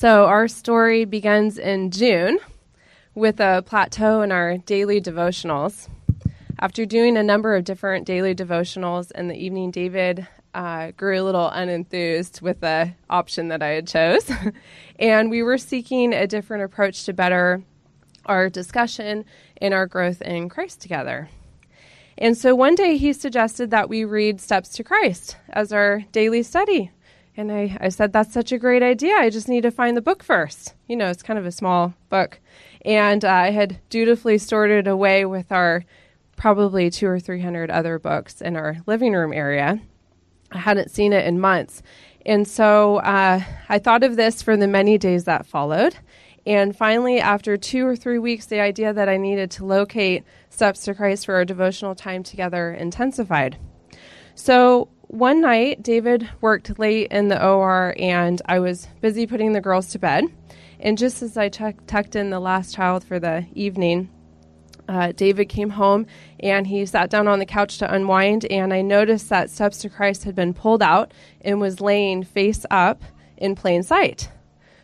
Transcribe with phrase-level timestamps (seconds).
[0.00, 2.38] So, our story begins in June
[3.16, 5.88] with a plateau in our daily devotionals.
[6.60, 10.24] After doing a number of different daily devotionals in the evening, David
[10.54, 14.30] uh, grew a little unenthused with the option that I had chose,
[15.00, 17.64] and we were seeking a different approach to better
[18.24, 19.24] our discussion
[19.60, 21.28] and our growth in Christ together.
[22.16, 26.44] And so one day he suggested that we read Steps to Christ as our daily
[26.44, 26.92] study.
[27.38, 29.14] And I, I said, That's such a great idea.
[29.14, 30.74] I just need to find the book first.
[30.88, 32.40] You know, it's kind of a small book.
[32.84, 35.84] And uh, I had dutifully stored it away with our
[36.36, 39.80] probably two or three hundred other books in our living room area.
[40.50, 41.80] I hadn't seen it in months.
[42.26, 45.94] And so uh, I thought of this for the many days that followed.
[46.44, 50.82] And finally, after two or three weeks, the idea that I needed to locate Steps
[50.84, 53.58] to Christ for our devotional time together intensified.
[54.34, 59.60] So one night, David worked late in the OR, and I was busy putting the
[59.60, 60.24] girls to bed.
[60.80, 64.10] And just as I tucked in the last child for the evening,
[64.88, 66.06] uh, David came home
[66.40, 68.44] and he sat down on the couch to unwind.
[68.46, 72.64] And I noticed that Steps to Christ had been pulled out and was laying face
[72.70, 73.02] up
[73.36, 74.30] in plain sight.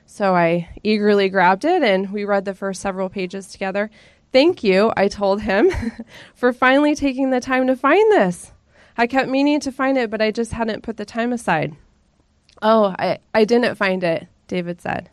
[0.05, 3.91] So I eagerly grabbed it and we read the first several pages together.
[4.33, 5.70] Thank you, I told him,
[6.35, 8.53] for finally taking the time to find this.
[8.97, 11.77] I kept meaning to find it, but I just hadn't put the time aside.
[12.62, 15.11] Oh, I, I didn't find it, David said.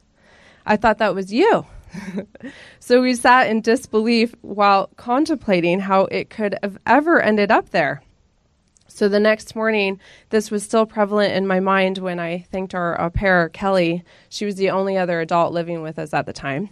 [0.65, 1.65] I thought that was you.
[2.79, 8.01] so we sat in disbelief while contemplating how it could have ever ended up there.
[8.87, 12.99] So the next morning, this was still prevalent in my mind when I thanked our
[12.99, 14.03] au pair, Kelly.
[14.29, 16.69] She was the only other adult living with us at the time.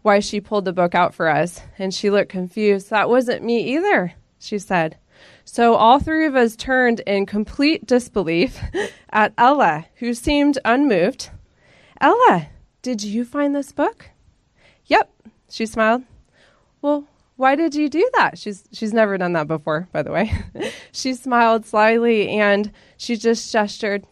[0.00, 2.88] Why she pulled the book out for us, and she looked confused.
[2.90, 4.96] That wasn't me either, she said.
[5.50, 8.60] So all three of us turned in complete disbelief
[9.10, 11.30] at Ella, who seemed unmoved.
[12.02, 12.48] Ella,
[12.82, 14.10] did you find this book?
[14.84, 15.10] Yep,
[15.48, 16.02] she smiled.
[16.82, 18.36] Well, why did you do that?
[18.36, 20.30] She's she's never done that before, by the way.
[20.92, 24.06] she smiled slyly and she just gestured,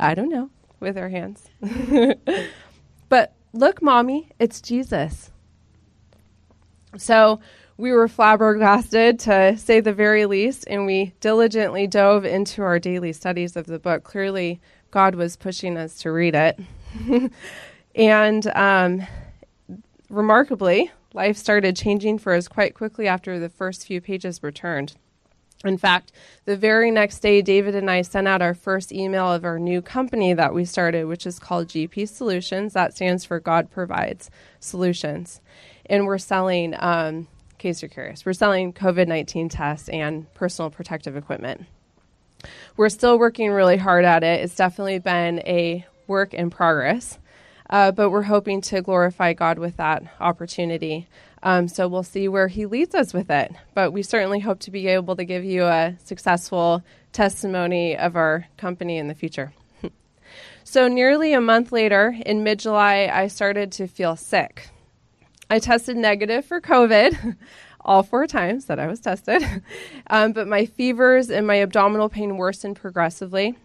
[0.00, 1.48] I don't know, with her hands.
[3.08, 5.30] but look, mommy, it's Jesus.
[6.98, 7.40] So
[7.76, 13.12] we were flabbergasted, to say the very least, and we diligently dove into our daily
[13.12, 14.04] studies of the book.
[14.04, 14.60] Clearly,
[14.90, 16.60] God was pushing us to read it.
[17.94, 19.06] and um,
[20.10, 24.94] remarkably, life started changing for us quite quickly after the first few pages were turned.
[25.64, 26.12] In fact,
[26.44, 29.80] the very next day, David and I sent out our first email of our new
[29.80, 32.72] company that we started, which is called GP Solutions.
[32.72, 34.28] That stands for God Provides
[34.58, 35.40] Solutions.
[35.86, 37.28] And we're selling um,
[37.62, 38.26] case you're curious.
[38.26, 41.64] We're selling COVID 19 tests and personal protective equipment.
[42.76, 44.40] We're still working really hard at it.
[44.40, 47.18] It's definitely been a work in progress,
[47.70, 51.06] uh, but we're hoping to glorify God with that opportunity.
[51.44, 53.52] Um, so we'll see where He leads us with it.
[53.74, 58.46] But we certainly hope to be able to give you a successful testimony of our
[58.56, 59.52] company in the future.
[60.64, 64.71] so, nearly a month later, in mid July, I started to feel sick.
[65.52, 67.36] I tested negative for COVID
[67.82, 69.44] all four times that I was tested,
[70.06, 73.58] um, but my fevers and my abdominal pain worsened progressively.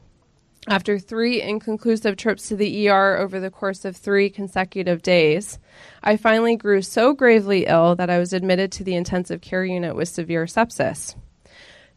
[0.67, 5.59] After three inconclusive trips to the ER over the course of three consecutive days,
[6.03, 9.95] I finally grew so gravely ill that I was admitted to the intensive care unit
[9.95, 11.15] with severe sepsis.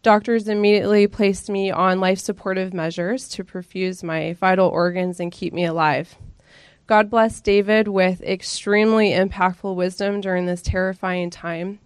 [0.05, 5.53] Doctors immediately placed me on life supportive measures to perfuse my vital organs and keep
[5.53, 6.15] me alive.
[6.91, 11.78] God blessed David with extremely impactful wisdom during this terrifying time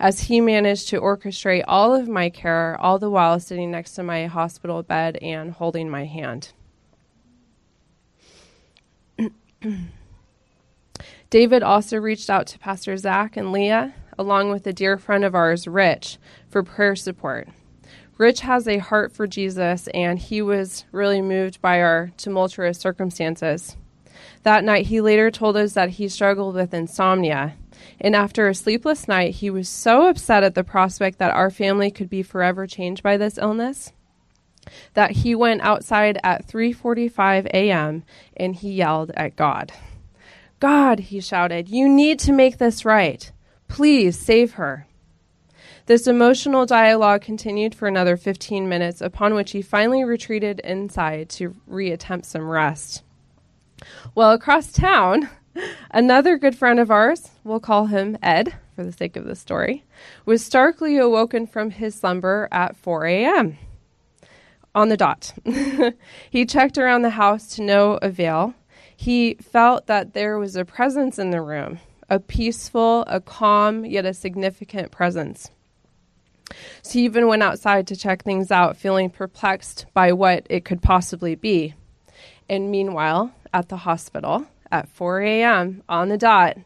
[0.00, 4.02] as he managed to orchestrate all of my care, all the while sitting next to
[4.02, 6.54] my hospital bed and holding my hand.
[11.30, 15.36] David also reached out to Pastor Zach and Leah, along with a dear friend of
[15.36, 16.18] ours, Rich,
[16.48, 17.46] for prayer support.
[18.16, 23.76] Rich has a heart for Jesus, and he was really moved by our tumultuous circumstances.
[24.42, 27.56] That night, he later told us that he struggled with insomnia.
[28.00, 31.90] And after a sleepless night, he was so upset at the prospect that our family
[31.90, 33.92] could be forever changed by this illness
[34.94, 38.04] that he went outside at 3:45 a.m.
[38.36, 39.72] and he yelled at God.
[40.60, 43.30] God, he shouted, you need to make this right.
[43.68, 44.86] Please save her.
[45.86, 51.54] This emotional dialogue continued for another 15 minutes, upon which he finally retreated inside to
[51.70, 53.02] reattempt some rest.
[54.14, 55.28] Well, across town,
[55.90, 59.84] another good friend of ours, we'll call him Ed for the sake of the story,
[60.24, 63.58] was starkly awoken from his slumber at 4 a.m.
[64.72, 65.34] on the dot.
[66.30, 68.54] he checked around the house to no avail.
[68.96, 74.06] He felt that there was a presence in the room, a peaceful, a calm, yet
[74.06, 75.50] a significant presence.
[76.82, 80.82] So he even went outside to check things out, feeling perplexed by what it could
[80.82, 81.74] possibly be.
[82.48, 86.56] And meanwhile, at the hospital, at 4 a.m., on the dot,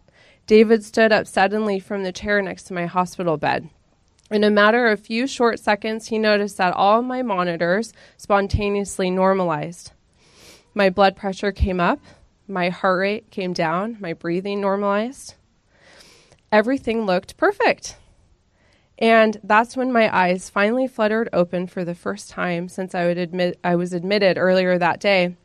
[0.46, 3.68] David stood up suddenly from the chair next to my hospital bed.
[4.30, 9.10] In a matter of a few short seconds, he noticed that all my monitors spontaneously
[9.10, 9.92] normalized.
[10.74, 12.00] My blood pressure came up,
[12.48, 15.34] my heart rate came down, my breathing normalized.
[16.50, 17.96] Everything looked perfect.
[18.98, 23.18] And that's when my eyes finally fluttered open for the first time since I would
[23.18, 25.36] admit I was admitted earlier that day.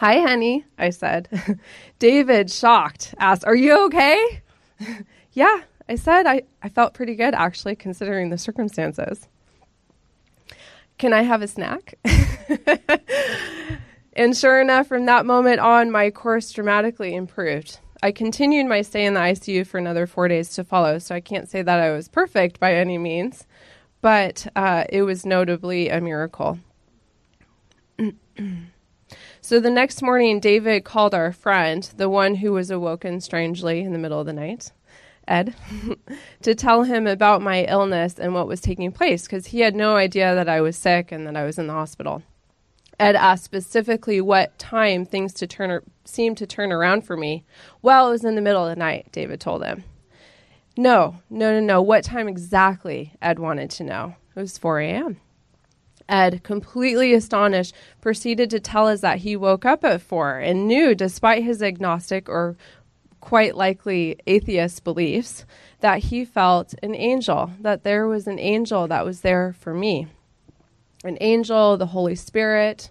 [0.00, 1.58] Hi, honey, I said.
[1.98, 4.42] David, shocked, asked, Are you okay?
[5.32, 6.26] yeah, I said.
[6.26, 9.26] I, I felt pretty good, actually, considering the circumstances.
[10.98, 11.94] Can I have a snack?
[14.12, 17.78] and sure enough, from that moment on, my course dramatically improved.
[18.02, 21.20] I continued my stay in the ICU for another four days to follow, so I
[21.20, 23.46] can't say that I was perfect by any means,
[24.02, 26.58] but uh, it was notably a miracle.
[29.46, 33.92] so the next morning, David called our friend, the one who was awoken strangely in
[33.92, 34.72] the middle of the night,
[35.28, 35.54] Ed,
[36.42, 39.94] to tell him about my illness and what was taking place because he had no
[39.94, 42.24] idea that I was sick and that I was in the hospital.
[42.98, 47.44] Ed asked specifically what time things to turn ar- seemed to turn around for me.
[47.82, 49.84] Well, it was in the middle of the night, David told him.
[50.76, 51.80] No, no, no, no.
[51.80, 53.12] What time exactly?
[53.22, 54.16] Ed wanted to know.
[54.34, 55.20] It was 4 a.m.
[56.08, 60.94] Ed, completely astonished, proceeded to tell us that he woke up at 4 and knew,
[60.94, 62.56] despite his agnostic or
[63.20, 65.44] quite likely atheist beliefs,
[65.80, 70.06] that he felt an angel, that there was an angel that was there for me
[71.06, 72.90] an angel, the Holy Spirit.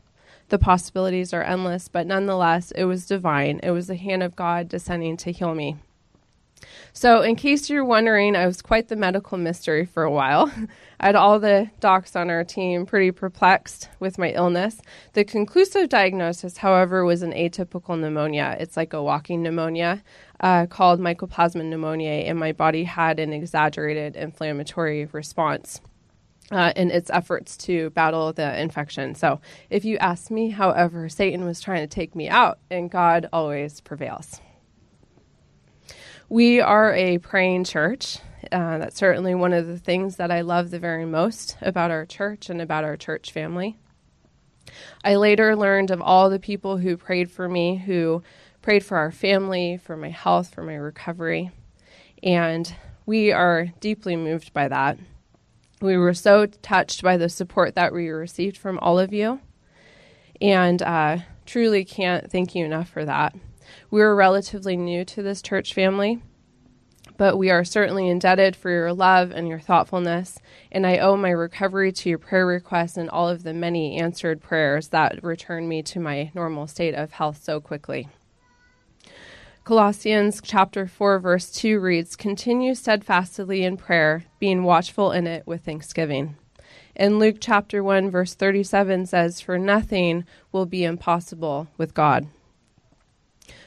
[0.49, 3.59] The possibilities are endless, but nonetheless, it was divine.
[3.63, 5.77] It was the hand of God descending to heal me.
[6.93, 10.51] So, in case you're wondering, I was quite the medical mystery for a while.
[10.99, 14.81] I had all the docs on our team pretty perplexed with my illness.
[15.13, 18.55] The conclusive diagnosis, however, was an atypical pneumonia.
[18.59, 20.03] It's like a walking pneumonia
[20.39, 25.81] uh, called mycoplasma pneumoniae, and my body had an exaggerated inflammatory response
[26.51, 29.15] uh, in its efforts to battle the infection.
[29.15, 33.27] So, if you ask me, however, Satan was trying to take me out, and God
[33.33, 34.39] always prevails.
[36.29, 38.17] We are a praying church.
[38.51, 42.05] Uh, that's certainly one of the things that I love the very most about our
[42.05, 43.77] church and about our church family.
[45.03, 48.23] I later learned of all the people who prayed for me, who
[48.63, 51.51] prayed for our family, for my health, for my recovery.
[52.23, 52.73] And
[53.05, 54.97] we are deeply moved by that.
[55.79, 59.41] We were so touched by the support that we received from all of you,
[60.41, 63.35] and uh, truly can't thank you enough for that.
[63.89, 66.21] We are relatively new to this church family,
[67.17, 70.39] but we are certainly indebted for your love and your thoughtfulness,
[70.71, 74.41] and I owe my recovery to your prayer requests and all of the many answered
[74.41, 78.09] prayers that returned me to my normal state of health so quickly.
[79.63, 85.65] Colossians chapter 4 verse 2 reads, "Continue steadfastly in prayer, being watchful in it with
[85.65, 86.35] thanksgiving."
[86.95, 92.27] And Luke chapter 1 verse 37 says, "For nothing will be impossible with God."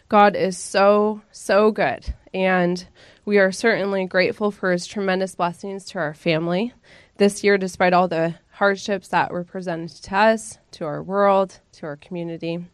[0.08, 2.87] God is so so good, and
[3.26, 6.73] we are certainly grateful for his tremendous blessings to our family.
[7.18, 11.87] This year despite all the hardships that were presented to us, to our world, to
[11.87, 12.64] our community.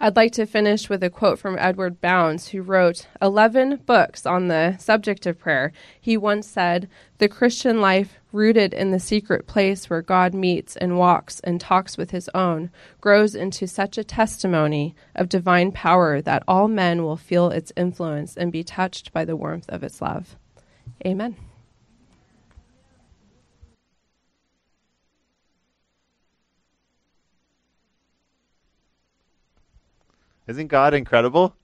[0.00, 4.48] I'd like to finish with a quote from Edward Bounds, who wrote 11 books on
[4.48, 5.72] the subject of prayer.
[6.00, 6.88] He once said,
[7.18, 11.96] The Christian life, rooted in the secret place where God meets and walks and talks
[11.96, 17.16] with his own, grows into such a testimony of divine power that all men will
[17.16, 20.36] feel its influence and be touched by the warmth of its love.
[21.06, 21.36] Amen.
[30.46, 31.54] Isn't God incredible?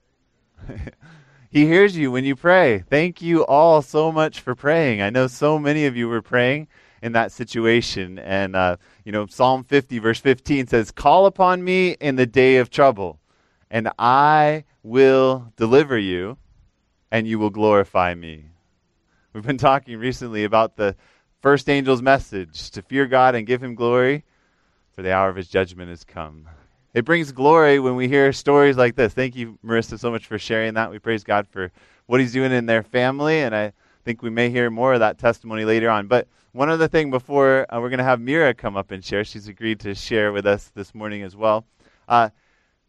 [1.49, 2.79] he hears you when you pray.
[2.89, 5.01] Thank you all so much for praying.
[5.01, 6.67] I know so many of you were praying
[7.01, 8.19] in that situation.
[8.19, 12.57] And, uh, you know, Psalm 50, verse 15 says, Call upon me in the day
[12.57, 13.19] of trouble,
[13.69, 16.37] and I will deliver you,
[17.11, 18.45] and you will glorify me.
[19.33, 20.95] We've been talking recently about the
[21.41, 24.23] first angel's message to fear God and give him glory,
[24.93, 26.47] for the hour of his judgment has come.
[26.93, 29.13] It brings glory when we hear stories like this.
[29.13, 30.89] Thank you, Marissa, so much for sharing that.
[30.89, 31.71] We praise God for
[32.07, 33.73] what He's doing in their family, and I
[34.05, 36.07] think we may hear more of that testimony later on.
[36.07, 39.23] But one other thing before uh, we're going to have Mira come up and share,
[39.23, 41.63] she's agreed to share with us this morning as well.
[42.07, 42.29] Uh,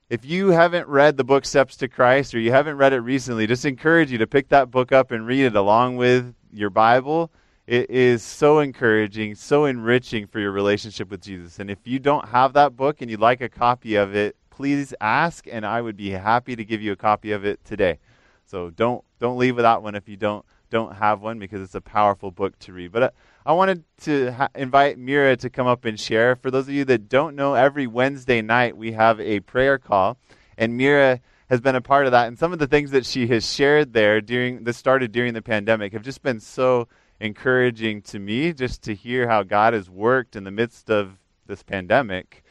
[0.09, 3.47] if you haven't read the book Steps to Christ or you haven't read it recently,
[3.47, 7.31] just encourage you to pick that book up and read it along with your Bible.
[7.71, 11.61] It is so encouraging, so enriching for your relationship with Jesus.
[11.61, 14.93] And if you don't have that book and you'd like a copy of it, please
[15.01, 18.01] ask, and I would be happy to give you a copy of it today.
[18.45, 21.81] So don't don't leave without one if you don't don't have one because it's a
[21.81, 22.91] powerful book to read.
[22.91, 23.11] But uh,
[23.47, 26.35] I wanted to ha- invite Mira to come up and share.
[26.35, 30.19] For those of you that don't know, every Wednesday night we have a prayer call,
[30.59, 32.27] and Mira has been a part of that.
[32.27, 35.43] And some of the things that she has shared there during that started during the
[35.43, 36.89] pandemic have just been so
[37.21, 41.63] encouraging to me, just to hear how God has worked in the midst of this
[41.63, 42.43] pandemic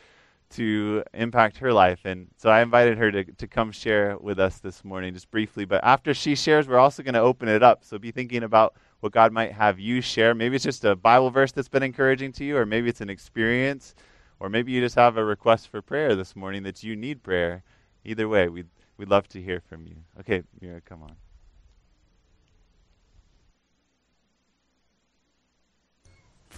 [0.51, 1.99] to impact her life.
[2.05, 5.65] And so I invited her to, to come share with us this morning, just briefly.
[5.65, 7.83] But after she shares, we're also going to open it up.
[7.83, 10.33] So be thinking about what God might have you share.
[10.33, 13.09] Maybe it's just a Bible verse that's been encouraging to you, or maybe it's an
[13.09, 13.95] experience,
[14.39, 17.63] or maybe you just have a request for prayer this morning that you need prayer.
[18.03, 19.95] Either way, we'd, we'd love to hear from you.
[20.19, 21.15] Okay, Mira, come on.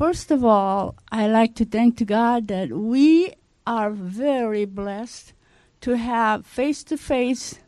[0.01, 3.34] First of all, I like to thank God that we
[3.67, 5.34] are very blessed
[5.81, 7.60] to have face to face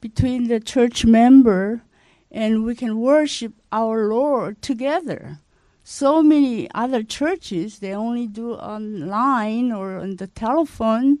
[0.00, 1.82] between the church member
[2.28, 5.38] and we can worship our Lord together.
[5.84, 11.20] So many other churches they only do online or on the telephone,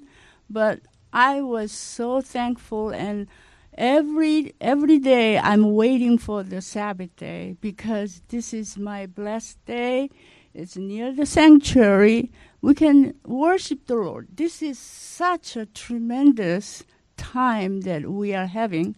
[0.50, 0.80] but
[1.12, 3.28] I was so thankful and
[3.78, 10.10] every every day I'm waiting for the Sabbath day because this is my blessed day.
[10.58, 12.32] It's near the sanctuary
[12.62, 14.28] we can worship the Lord.
[14.34, 16.82] This is such a tremendous
[17.18, 18.96] time that we are having.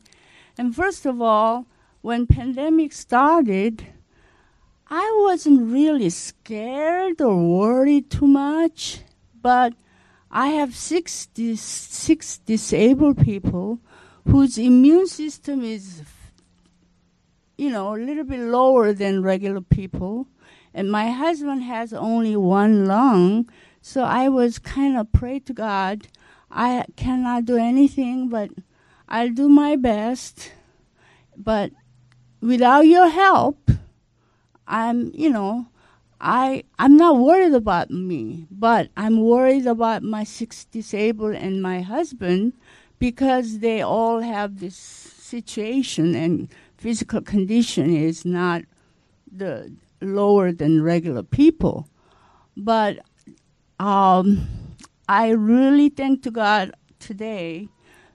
[0.56, 1.66] And first of all,
[2.00, 3.84] when pandemic started,
[4.88, 9.00] I wasn't really scared or worried too much,
[9.42, 9.74] but
[10.30, 13.80] I have six, six disabled people
[14.28, 16.02] whose immune system is,
[17.56, 20.28] you know, a little bit lower than regular people
[20.78, 23.50] and my husband has only one lung,
[23.82, 26.06] so I was kind of pray to God.
[26.52, 28.50] I cannot do anything, but
[29.08, 30.52] I'll do my best.
[31.36, 31.72] But
[32.40, 33.72] without your help,
[34.68, 35.66] I'm, you know,
[36.20, 41.80] I I'm not worried about me, but I'm worried about my six disabled and my
[41.80, 42.52] husband
[43.00, 48.62] because they all have this situation and physical condition is not
[49.26, 51.88] the lower than regular people.
[52.56, 52.98] But
[53.78, 54.48] um,
[55.08, 57.68] I really thank to God today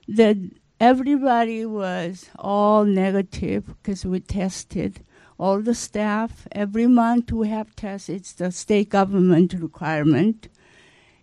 [0.08, 0.36] that
[0.80, 5.00] everybody was all negative because we tested
[5.38, 6.46] all the staff.
[6.52, 8.08] Every month we have tests.
[8.08, 10.48] It's the state government requirement.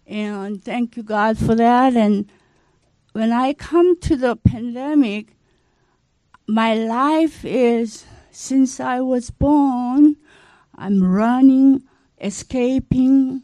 [0.06, 1.96] And thank you, God, for that.
[1.96, 2.32] And
[3.14, 5.38] when I come to the pandemic,
[6.48, 10.18] my life is since I was born,
[10.76, 11.84] I'm running,
[12.20, 13.44] escaping,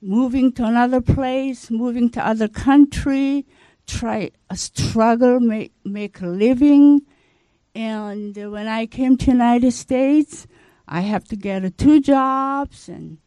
[0.00, 3.46] moving to another place, moving to other country,
[3.86, 7.02] try a struggle, make make a living.
[7.74, 10.46] And when I came to United States,
[10.86, 13.18] I have to get uh, two jobs and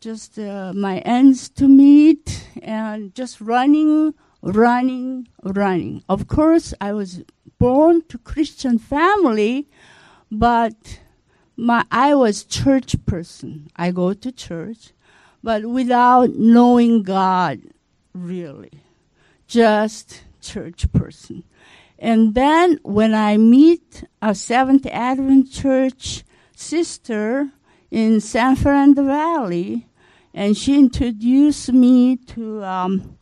[0.00, 6.02] just uh, my ends to meet and just running, running, running.
[6.08, 7.22] Of course, I was
[7.58, 9.68] born to Christian family,
[10.30, 11.00] but
[11.60, 13.70] my I was church person.
[13.76, 14.92] I go to church,
[15.42, 17.60] but without knowing God
[18.14, 18.70] really.
[19.46, 21.44] Just church person.
[21.98, 26.24] And then when I meet a Seventh Advent Church
[26.56, 27.50] sister
[27.90, 29.86] in San Fernando Valley,
[30.32, 33.18] and she introduced me to um,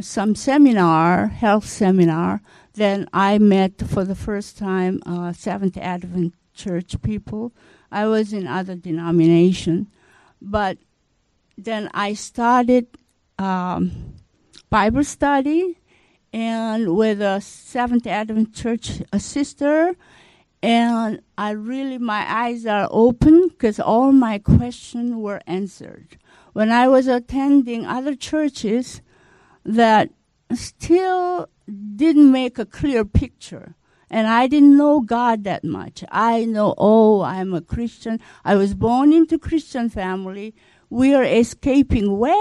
[0.00, 2.40] some seminar, health seminar.
[2.74, 7.52] Then I met for the first time uh, Seventh Advent church people.
[7.90, 9.88] I was in other denomination,
[10.40, 10.78] but
[11.56, 12.86] then I started
[13.38, 14.14] um,
[14.68, 15.78] Bible study
[16.32, 19.94] and with a Seventh Adventist Church a sister,
[20.62, 26.18] and I really my eyes are open because all my questions were answered.
[26.52, 29.00] When I was attending other churches,
[29.64, 30.10] that
[30.54, 31.48] still
[31.96, 33.74] didn't make a clear picture.
[34.10, 36.02] And I didn't know God that much.
[36.10, 38.18] I know, oh, I'm a Christian.
[38.44, 40.54] I was born into Christian family.
[40.88, 42.34] We are escaping way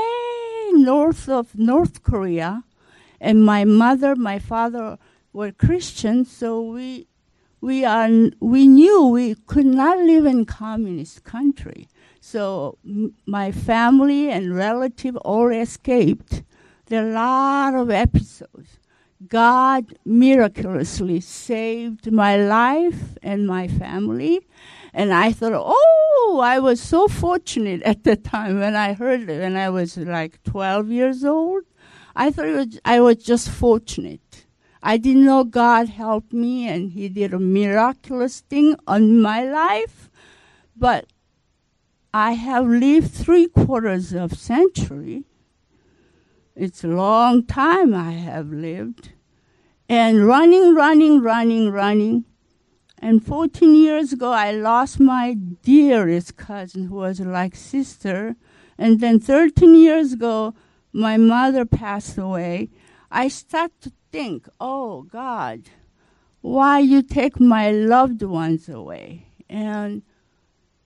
[0.73, 2.63] north of North Korea.
[3.21, 4.97] And my mother, my father
[5.33, 7.07] were Christians, so we
[7.61, 8.09] we are
[8.39, 11.87] we knew we could not live in communist country.
[12.21, 16.43] So m- my family and relative all escaped.
[16.85, 18.78] There are a lot of episodes
[19.27, 24.47] God miraculously saved my life and my family.
[24.93, 29.39] And I thought, oh, I was so fortunate at the time when I heard it
[29.39, 31.63] when I was like 12 years old.
[32.15, 34.45] I thought was, I was just fortunate.
[34.81, 40.09] I didn't know God helped me and He did a miraculous thing on my life.
[40.77, 41.07] But
[42.13, 45.25] I have lived three quarters of century.
[46.59, 49.13] It's a long time I have lived.
[49.87, 52.25] And running, running, running, running.
[52.97, 58.35] And 14 years ago, I lost my dearest cousin who was like sister.
[58.77, 60.53] And then 13 years ago,
[60.91, 62.71] my mother passed away.
[63.09, 65.61] I start to think, oh God,
[66.41, 69.27] why you take my loved ones away?
[69.49, 70.01] And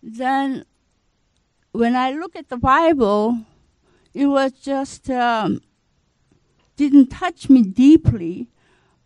[0.04, 0.66] then
[1.72, 3.40] when I look at the Bible,
[4.14, 5.62] it was just um,
[6.76, 8.50] didn't touch me deeply.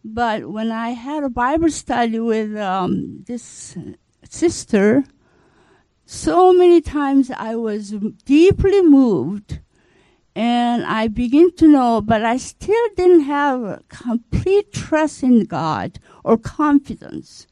[0.04, 3.78] But when I had a Bible study with um, this
[4.30, 5.04] sister,
[6.06, 7.92] so many times I was
[8.26, 9.60] deeply moved
[10.34, 16.38] and I begin to know, but I still didn't have complete trust in God or
[16.38, 17.48] confidence.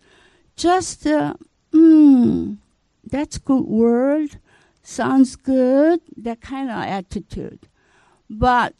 [0.55, 1.33] Just, uh,
[1.73, 2.57] mm,
[3.03, 4.39] that's good word,
[4.87, 7.67] sounds good, that kind of attitude.
[8.29, 8.73] But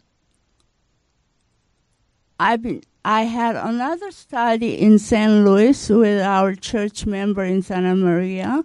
[2.40, 5.46] I've been, I had another study in St.
[5.46, 8.64] Louis with our church member in Santa Maria,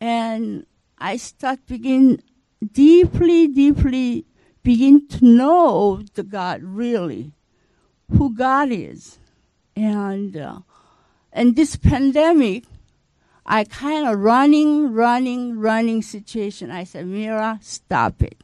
[0.00, 0.66] and
[0.98, 2.22] I start begin
[2.72, 4.26] deeply, deeply
[4.62, 7.32] begin to know the God really,
[8.10, 9.18] who God is.
[9.74, 10.60] And, uh,
[11.32, 12.64] and this pandemic,
[13.46, 16.70] I kind of running, running, running situation.
[16.70, 18.42] I said, Mira, stop it.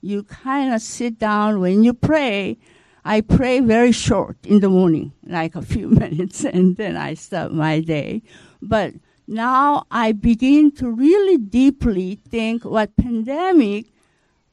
[0.00, 2.58] You kind of sit down when you pray.
[3.04, 7.52] I pray very short in the morning, like a few minutes, and then I start
[7.52, 8.22] my day.
[8.60, 8.94] But
[9.28, 13.86] now I begin to really deeply think what pandemic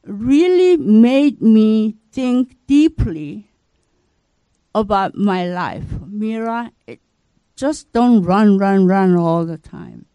[0.04, 3.50] really made me think deeply
[4.76, 5.86] about my life.
[6.06, 7.02] Mira, it,
[7.58, 10.06] just don't run, run, run all the time.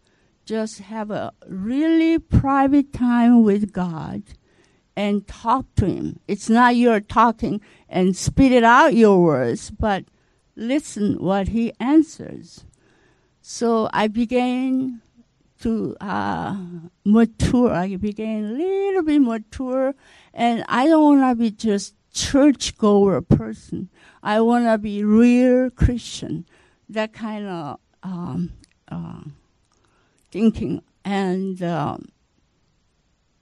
[0.46, 4.22] Just have a really private time with God
[4.96, 6.20] and talk to Him.
[6.28, 10.04] It's not you're talking and spit it out your words, but
[10.54, 12.64] listen what He answers.
[13.40, 15.02] So I began
[15.62, 16.56] to uh,
[17.04, 17.72] mature.
[17.72, 19.94] I became a little bit mature,
[20.32, 23.88] and I don't want to be just church goer person.
[24.22, 26.46] I want to be real Christian.
[26.92, 28.52] That kind of um,
[28.86, 29.22] uh,
[30.30, 32.08] thinking, and um,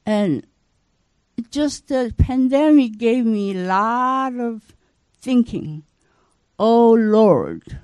[0.07, 0.47] and
[1.51, 4.77] just the pandemic gave me a lot of
[5.21, 5.83] thinking.
[6.61, 7.81] Oh Lord,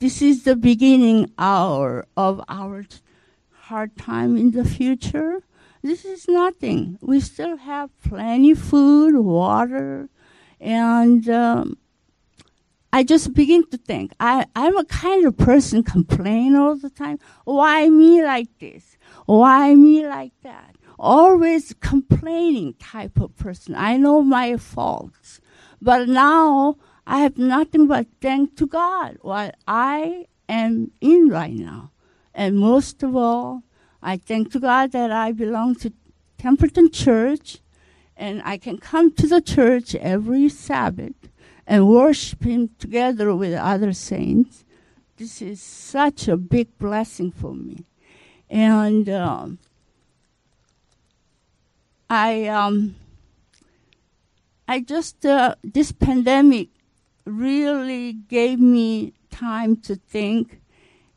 [0.00, 2.84] this is the beginning hour of our
[3.70, 5.44] hard time in the future.
[5.80, 6.98] This is nothing.
[7.00, 10.08] We still have plenty food, water,
[10.58, 11.76] and um,
[12.94, 14.12] I just begin to think.
[14.20, 17.18] I, I'm a kind of person complain all the time.
[17.42, 18.96] Why me like this?
[19.26, 20.76] Why me like that?
[20.96, 23.74] Always complaining type of person.
[23.74, 25.40] I know my faults,
[25.82, 31.90] but now I have nothing but thank to God what I am in right now.
[32.32, 33.64] And most of all,
[34.04, 35.92] I thank to God that I belong to
[36.38, 37.58] Templeton Church
[38.16, 41.14] and I can come to the church every Sabbath
[41.66, 44.64] and worship Him together with other saints.
[45.16, 47.84] This is such a big blessing for me.
[48.50, 49.58] And um,
[52.10, 52.96] I, um,
[54.66, 56.68] I just, uh, this pandemic
[57.24, 60.60] really gave me time to think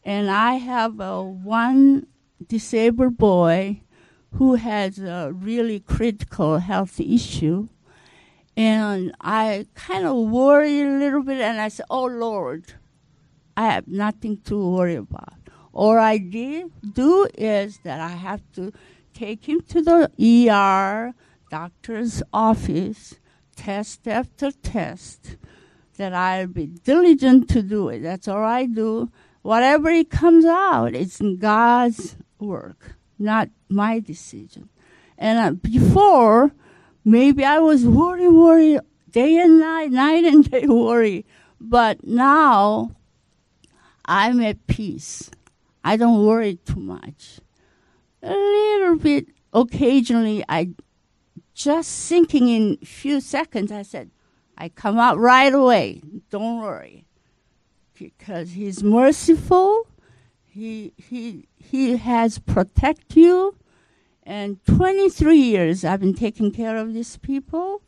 [0.07, 2.07] and I have a one
[2.47, 3.81] disabled boy
[4.35, 7.67] who has a really critical health issue.
[8.57, 12.73] And I kind of worry a little bit, and I said, Oh Lord,
[13.55, 15.35] I have nothing to worry about.
[15.71, 18.73] All I did do is that I have to
[19.13, 21.13] take him to the ER,
[21.51, 23.15] doctor's office,
[23.55, 25.37] test after test,
[25.97, 27.99] that I'll be diligent to do it.
[27.99, 29.11] That's all I do
[29.47, 34.67] whatever it comes out, it's God's work, not my decision.
[35.17, 36.51] And uh, before,
[37.07, 41.25] maybe I was worry, worry, day and night, night and day worry.
[41.59, 42.91] But now,
[44.05, 45.31] I'm at peace.
[45.83, 47.39] I don't worry too much.
[48.21, 50.71] A little bit occasionally, I
[51.53, 54.11] just thinking in few seconds, I said,
[54.57, 56.01] I come out right away.
[56.29, 57.05] Don't worry.
[57.97, 59.87] Because he's merciful.
[60.43, 63.55] He he he has protect you.
[64.27, 67.81] And 23 years I've been taking care of these people.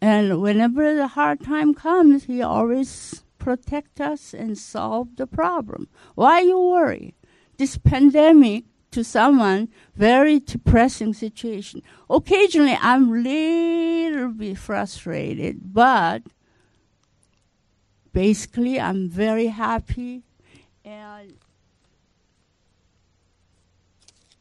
[0.00, 5.88] And whenever the hard time comes, he always protect us and solve the problem.
[6.14, 7.16] Why you worry?
[7.58, 11.82] This pandemic to someone very depressing situation.
[12.08, 16.22] Occasionally I'm a little bit frustrated, but
[18.14, 20.22] basically I'm very happy
[20.82, 21.34] and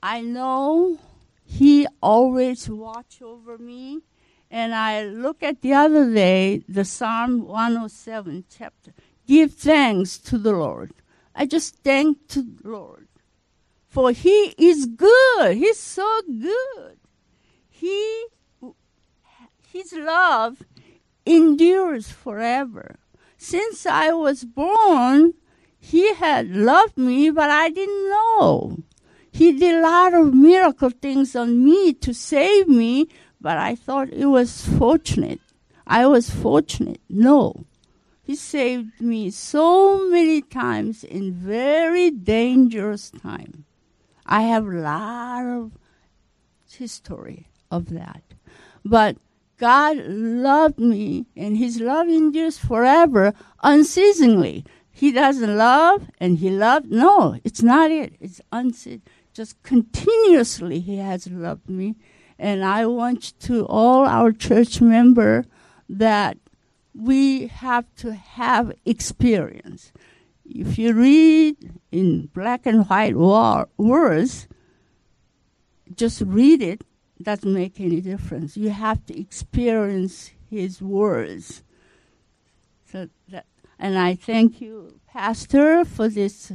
[0.02, 1.00] I know
[1.50, 4.02] he always watch over me
[4.52, 8.92] and I look at the other day the Psalm 107 chapter
[9.26, 10.92] give thanks to the Lord.
[11.34, 13.08] I just thank to the Lord
[13.98, 15.58] for he is good.
[15.58, 17.00] He's so good.
[17.68, 18.28] He,
[19.72, 20.62] his love
[21.26, 23.00] endures forever.
[23.38, 25.34] Since I was born,
[25.80, 28.78] he had loved me, but I didn't know.
[29.38, 33.08] He did a lot of miracle things on me to save me,
[33.39, 35.39] but I thought it was fortunate.
[35.86, 37.02] I was fortunate.
[37.08, 37.67] No.
[38.23, 43.65] He saved me so many times in very dangerous time.
[44.26, 45.71] I have a lot of
[46.67, 48.23] history of that.
[48.84, 49.17] But
[49.58, 54.65] God loved me, and His love endures forever, unceasingly.
[54.89, 56.89] He doesn't love, and He loved.
[56.89, 58.15] No, it's not it.
[58.19, 59.04] It's unceasing.
[59.38, 61.95] Just continuously, He has loved me,
[62.39, 65.45] and I want to all our church member
[65.88, 66.38] that
[66.93, 69.93] we have to have experience
[70.50, 71.56] if you read
[71.91, 74.47] in black and white war, words,
[75.95, 76.84] just read it
[77.21, 78.56] doesn't make any difference.
[78.56, 81.63] You have to experience his words.
[82.91, 83.45] So that,
[83.80, 86.52] and I thank you, Pastor, for this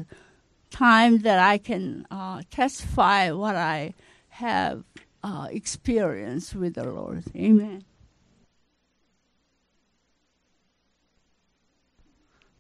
[0.73, 3.95] time that I can uh, testify what I
[4.31, 4.83] have
[5.23, 7.25] uh, experienced with the Lord.
[7.37, 7.85] Amen.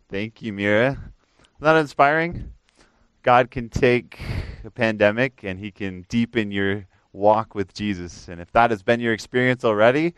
[0.08, 1.12] Thank you, Mira
[1.62, 2.52] that inspiring?
[3.22, 4.20] God can take
[4.64, 8.28] a pandemic and he can deepen your walk with Jesus.
[8.28, 10.14] And if that has been your experience already,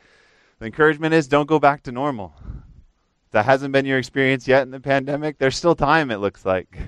[0.59, 2.35] the encouragement is don't go back to normal.
[3.27, 6.47] If that hasn't been your experience yet in the pandemic, there's still time, it looks
[6.47, 6.79] like.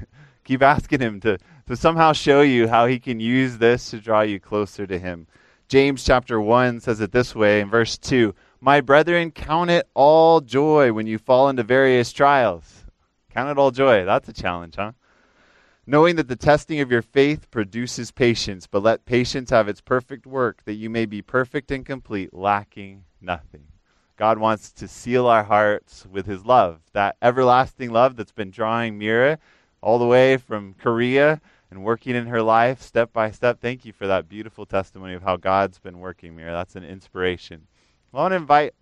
[0.46, 4.22] Keep asking him to, to somehow show you how he can use this to draw
[4.22, 5.26] you closer to him.
[5.68, 10.40] James chapter 1 says it this way in verse 2 My brethren, count it all
[10.40, 12.86] joy when you fall into various trials
[13.36, 14.06] Count it all joy.
[14.06, 14.92] That's a challenge, huh?
[15.86, 20.26] Knowing that the testing of your faith produces patience, but let patience have its perfect
[20.26, 23.66] work, that you may be perfect and complete, lacking nothing.
[24.16, 28.96] God wants to seal our hearts with his love, that everlasting love that's been drawing
[28.96, 29.38] Mira
[29.80, 33.60] all the way from Korea and working in her life step by step.
[33.60, 36.52] Thank you for that beautiful testimony of how God's been working, Mira.
[36.52, 37.66] That's an inspiration.
[38.12, 38.74] I want to invite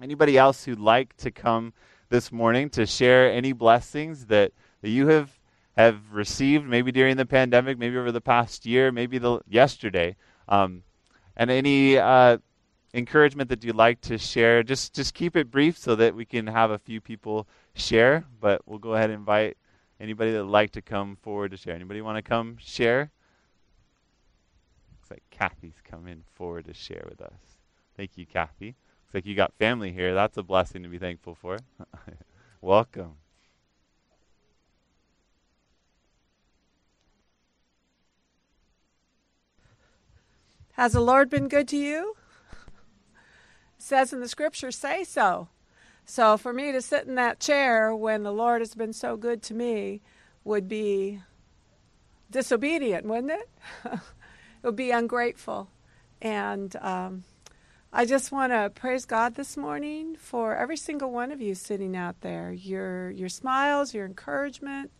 [0.00, 1.72] anybody else who'd like to come
[2.10, 5.38] this morning to share any blessings that, that you have
[5.76, 10.16] have received, maybe during the pandemic, maybe over the past year, maybe the yesterday,
[10.48, 10.82] um,
[11.36, 12.36] and any uh,
[12.92, 14.64] encouragement that you'd like to share.
[14.64, 18.24] Just just keep it brief so that we can have a few people share.
[18.40, 19.56] But we'll go ahead and invite
[20.00, 21.74] anybody that'd like to come forward to share.
[21.74, 23.10] Anybody want to come share?
[25.00, 27.58] Looks like Kathy's coming forward to share with us.
[27.96, 28.76] Thank you, Kathy.
[29.06, 30.14] Looks like you got family here.
[30.14, 31.58] That's a blessing to be thankful for.
[32.60, 33.14] Welcome.
[40.72, 42.14] Has the Lord been good to you?
[42.52, 45.48] It says in the scripture, say so.
[46.10, 49.42] So for me to sit in that chair when the Lord has been so good
[49.42, 50.00] to me
[50.42, 51.20] would be
[52.30, 53.50] disobedient, wouldn't it?
[53.84, 54.00] it
[54.62, 55.68] would be ungrateful.
[56.22, 57.24] And um,
[57.92, 61.94] I just want to praise God this morning for every single one of you sitting
[61.94, 62.52] out there.
[62.52, 64.90] Your your smiles, your encouragement.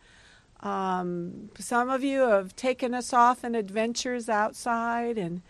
[0.60, 5.40] Um, some of you have taken us off in adventures outside, and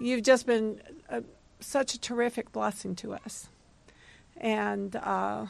[0.00, 1.22] you've just been a,
[1.60, 3.50] such a terrific blessing to us.
[4.40, 5.46] And uh,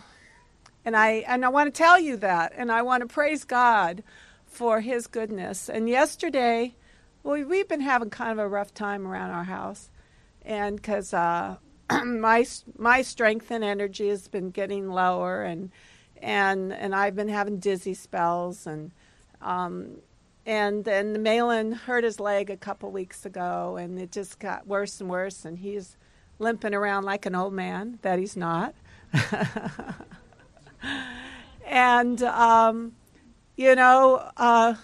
[0.84, 4.02] and I and I want to tell you that, and I want to praise God
[4.46, 5.68] for His goodness.
[5.68, 6.74] And yesterday,
[7.22, 9.90] well, we've been having kind of a rough time around our house
[10.42, 11.56] and because uh,
[12.04, 15.70] my my strength and energy has been getting lower, and
[16.20, 18.90] and and I've been having dizzy spells, and
[19.40, 19.96] um,
[20.46, 25.00] and then Malin hurt his leg a couple weeks ago, and it just got worse
[25.00, 25.96] and worse, and he's
[26.38, 28.74] limping around like an old man that he's not.
[31.66, 32.92] and um,
[33.56, 34.74] you know, uh,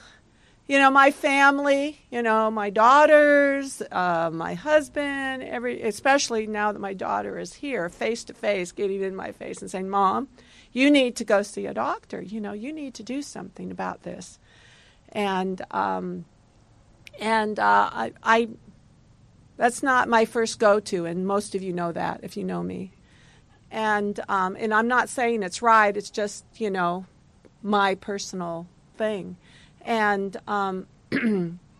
[0.66, 6.80] you know, my family, you know, my daughters, uh, my husband, every, especially now that
[6.80, 10.28] my daughter is here, face to face, getting in my face and saying, "Mom,
[10.72, 12.20] you need to go see a doctor.
[12.20, 14.38] You know, you need to do something about this."
[15.10, 16.24] And um,
[17.20, 18.48] and uh, I, I,
[19.56, 22.92] that's not my first go-to, and most of you know that if you know me.
[23.70, 25.96] And um, and I'm not saying it's right.
[25.96, 27.06] It's just you know,
[27.62, 29.36] my personal thing
[29.86, 30.86] and um,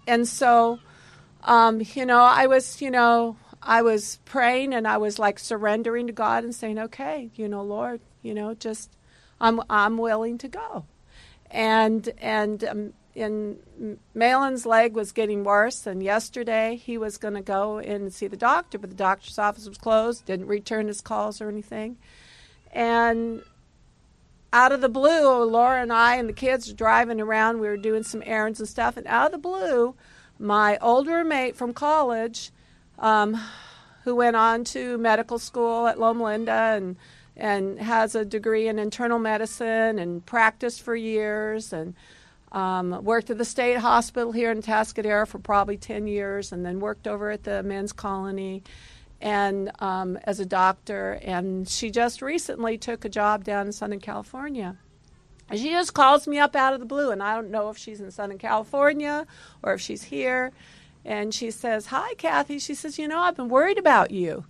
[0.07, 0.79] and so
[1.43, 6.07] um, you know I was you know I was praying and I was like surrendering
[6.07, 8.91] to God and saying okay you know Lord you know just
[9.41, 10.87] I'm I'm willing to go
[11.51, 13.59] and and um, and
[14.15, 18.27] Malin's leg was getting worse and yesterday he was going to go in and see
[18.27, 21.97] the doctor but the doctor's office was closed didn't return his calls or anything
[22.73, 23.43] and
[24.53, 27.61] out of the blue, Laura and I and the kids were driving around.
[27.61, 29.95] We were doing some errands and stuff, and out of the blue,
[30.39, 32.51] my old roommate from college,
[32.99, 33.39] um,
[34.05, 36.97] who went on to medical school at Loma Linda and
[37.39, 41.95] and has a degree in internal medicine and practiced for years and
[42.53, 46.81] um, worked at the state hospital here in Atascadero for probably 10 years and then
[46.81, 48.63] worked over at the men's colony
[49.21, 51.19] and um, as a doctor.
[51.23, 54.77] And she just recently took a job down in Southern California.
[55.49, 57.79] And she just calls me up out of the blue, and I don't know if
[57.79, 59.27] she's in Southern California
[59.63, 60.53] or if she's here.
[61.05, 62.59] And she says, Hi, Kathy.
[62.59, 64.45] She says, You know, I've been worried about you.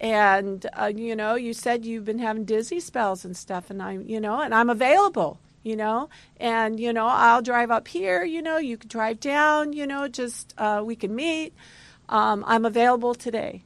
[0.00, 4.06] And, uh, you know, you said you've been having dizzy spells and stuff, and I'm,
[4.08, 8.42] you know, and I'm available, you know, and, you know, I'll drive up here, you
[8.42, 11.52] know, you can drive down, you know, just uh, we can meet.
[12.08, 13.62] Um, I'm available today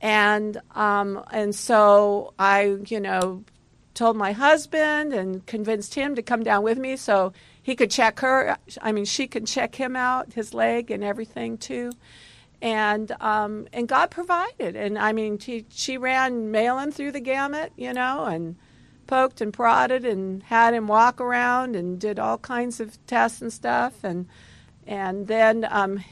[0.00, 3.44] and um, and so I, you know,
[3.94, 8.20] told my husband and convinced him to come down with me so he could check
[8.20, 8.56] her.
[8.82, 11.92] I mean, she could check him out, his leg and everything too.
[12.62, 17.72] And um, and God provided, and I mean, she she ran Malin through the gamut,
[17.76, 18.56] you know, and
[19.06, 23.52] poked and prodded and had him walk around and did all kinds of tests and
[23.52, 24.26] stuff, and
[24.86, 26.04] and then um,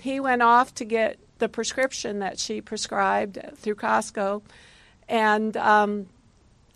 [0.00, 4.42] he went off to get the prescription that she prescribed through Costco,
[5.08, 6.06] and um,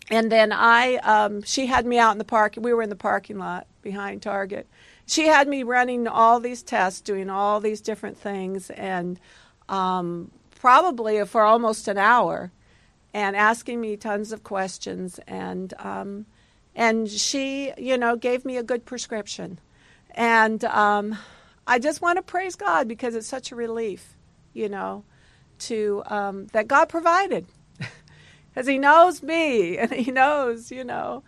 [0.09, 2.55] and then I um, she had me out in the park.
[2.57, 4.67] We were in the parking lot behind Target.
[5.05, 9.19] She had me running all these tests, doing all these different things, and
[9.67, 12.51] um, probably for almost an hour,
[13.13, 15.19] and asking me tons of questions.
[15.27, 16.25] And um,
[16.75, 19.59] and she, you know, gave me a good prescription,
[20.11, 21.17] and um,
[21.67, 24.15] I just want to praise God because it's such a relief
[24.53, 25.03] you know,
[25.59, 27.45] to um, that God provided,
[28.49, 31.23] because He knows me and He knows, you know.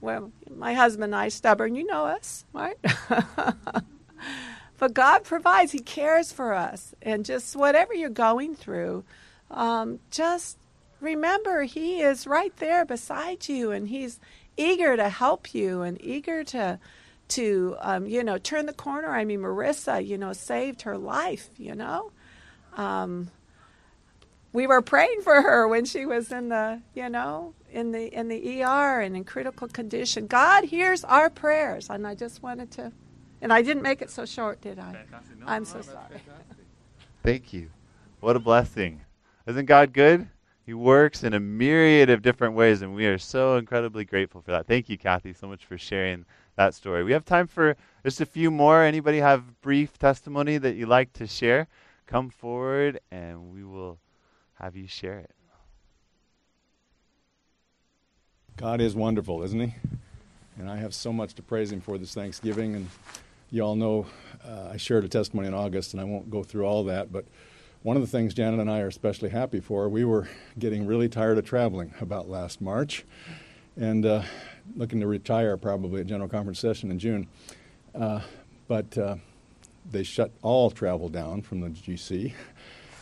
[0.00, 2.76] Well, my husband and I stubborn, you know us, right?
[4.78, 9.04] but God provides; He cares for us, and just whatever you're going through,
[9.50, 10.58] um, just
[11.00, 14.20] remember He is right there beside you, and He's
[14.56, 16.78] eager to help you and eager to
[17.28, 19.10] to um, you know turn the corner.
[19.10, 21.50] I mean, Marissa, you know, saved her life.
[21.56, 22.12] You know,
[22.76, 23.30] um,
[24.52, 28.28] we were praying for her when she was in the, you know, in the in
[28.28, 30.26] the ER and in critical condition.
[30.26, 32.92] God hears our prayers, and I just wanted to,
[33.42, 34.92] and I didn't make it so short, did I?
[34.92, 36.22] No, I'm no, so sorry.
[37.22, 37.68] Thank you.
[38.20, 39.02] What a blessing!
[39.46, 40.28] Isn't God good?
[40.66, 44.50] He works in a myriad of different ways, and we are so incredibly grateful for
[44.50, 44.66] that.
[44.66, 46.26] Thank you, Kathy, so much for sharing
[46.56, 47.04] that story.
[47.04, 48.82] We have time for just a few more.
[48.82, 51.68] Anybody have brief testimony that you'd like to share?
[52.06, 53.98] come forward and we will
[54.54, 55.30] have you share it.
[58.56, 59.74] God is wonderful, isn't He?
[60.58, 62.74] And I have so much to praise Him for this Thanksgiving.
[62.74, 62.88] And
[63.50, 64.06] you all know
[64.42, 67.12] uh, I shared a testimony in August, and I won't go through all that.
[67.12, 67.26] But
[67.82, 71.08] one of the things Janet and I are especially happy for, we were getting really
[71.08, 73.04] tired of traveling about last March
[73.76, 74.22] and uh,
[74.74, 77.28] looking to retire probably at General Conference session in June.
[77.94, 78.20] Uh,
[78.68, 79.16] but uh,
[79.90, 82.32] they shut all travel down from the GC.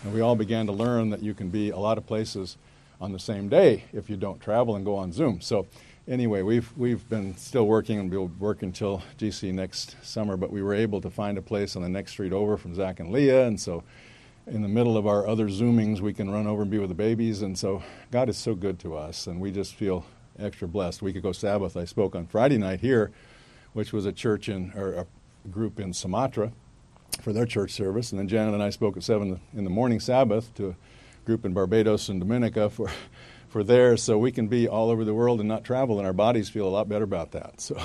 [0.02, 2.58] And we all began to learn that you can be a lot of places
[3.00, 5.40] on the same day if you don't travel and go on Zoom.
[5.40, 5.66] So
[6.06, 10.62] anyway, we've we've been still working and we'll work until GC next summer, but we
[10.62, 13.46] were able to find a place on the next street over from Zach and Leah,
[13.46, 13.82] and so
[14.46, 16.94] in the middle of our other zoomings, we can run over and be with the
[16.94, 20.04] babies, and so God is so good to us, and we just feel
[20.38, 21.00] extra blessed.
[21.00, 23.10] A week ago Sabbath, I spoke on Friday night here,
[23.72, 25.06] which was a church in or a
[25.48, 26.52] group in Sumatra
[27.22, 28.12] for their church service.
[28.12, 30.76] And then Janet and I spoke at 7 in the morning Sabbath to a
[31.24, 32.90] group in Barbados and Dominica for,
[33.48, 36.12] for theirs so we can be all over the world and not travel, and our
[36.12, 37.60] bodies feel a lot better about that.
[37.60, 37.80] So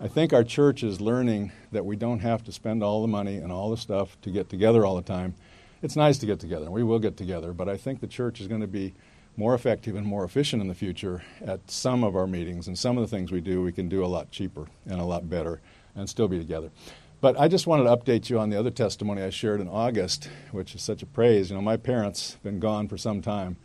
[0.00, 3.36] I think our church is learning that we don't have to spend all the money
[3.36, 5.34] and all the stuff to get together all the time.
[5.82, 8.40] It's nice to get together, and we will get together, but I think the church
[8.40, 8.94] is going to be
[9.36, 12.98] more effective and more efficient in the future at some of our meetings, and some
[12.98, 15.60] of the things we do we can do a lot cheaper and a lot better
[15.94, 16.70] and still be together.
[17.20, 20.28] But I just wanted to update you on the other testimony I shared in August,
[20.52, 21.50] which is such a praise.
[21.50, 23.56] You know, my parents have been gone for some time.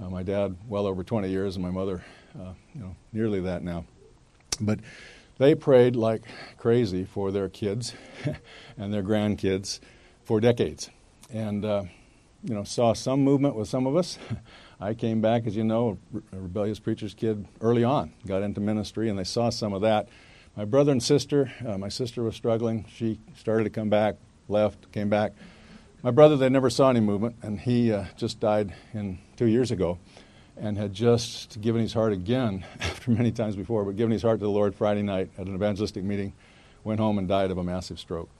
[0.00, 2.04] Uh, my dad, well over 20 years, and my mother,
[2.38, 3.84] uh, you know, nearly that now.
[4.60, 4.80] But
[5.38, 6.22] they prayed like
[6.58, 7.94] crazy for their kids
[8.78, 9.80] and their grandkids
[10.24, 10.90] for decades,
[11.32, 11.84] and uh,
[12.42, 14.18] you know, saw some movement with some of us.
[14.80, 15.98] I came back, as you know,
[16.32, 20.08] a rebellious preacher's kid early on, got into ministry, and they saw some of that.
[20.56, 22.84] My brother and sister, uh, my sister was struggling.
[22.88, 24.16] She started to come back,
[24.48, 25.32] left, came back.
[26.02, 29.70] My brother, they never saw any movement, and he uh, just died in two years
[29.70, 29.98] ago
[30.56, 34.38] and had just given his heart again after many times before, but given his heart
[34.40, 36.32] to the Lord Friday night at an evangelistic meeting,
[36.84, 38.30] went home and died of a massive stroke.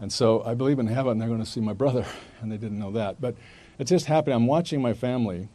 [0.00, 2.06] And so I believe in heaven they're going to see my brother,
[2.40, 3.20] and they didn't know that.
[3.20, 3.36] But
[3.78, 4.34] it just happened.
[4.34, 5.48] I'm watching my family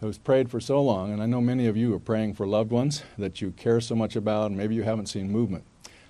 [0.00, 2.70] who's prayed for so long, and I know many of you are praying for loved
[2.70, 5.64] ones that you care so much about, and maybe you haven't seen movement.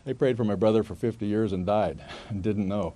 [0.05, 2.95] They prayed for my brother for 50 years and died and didn't know.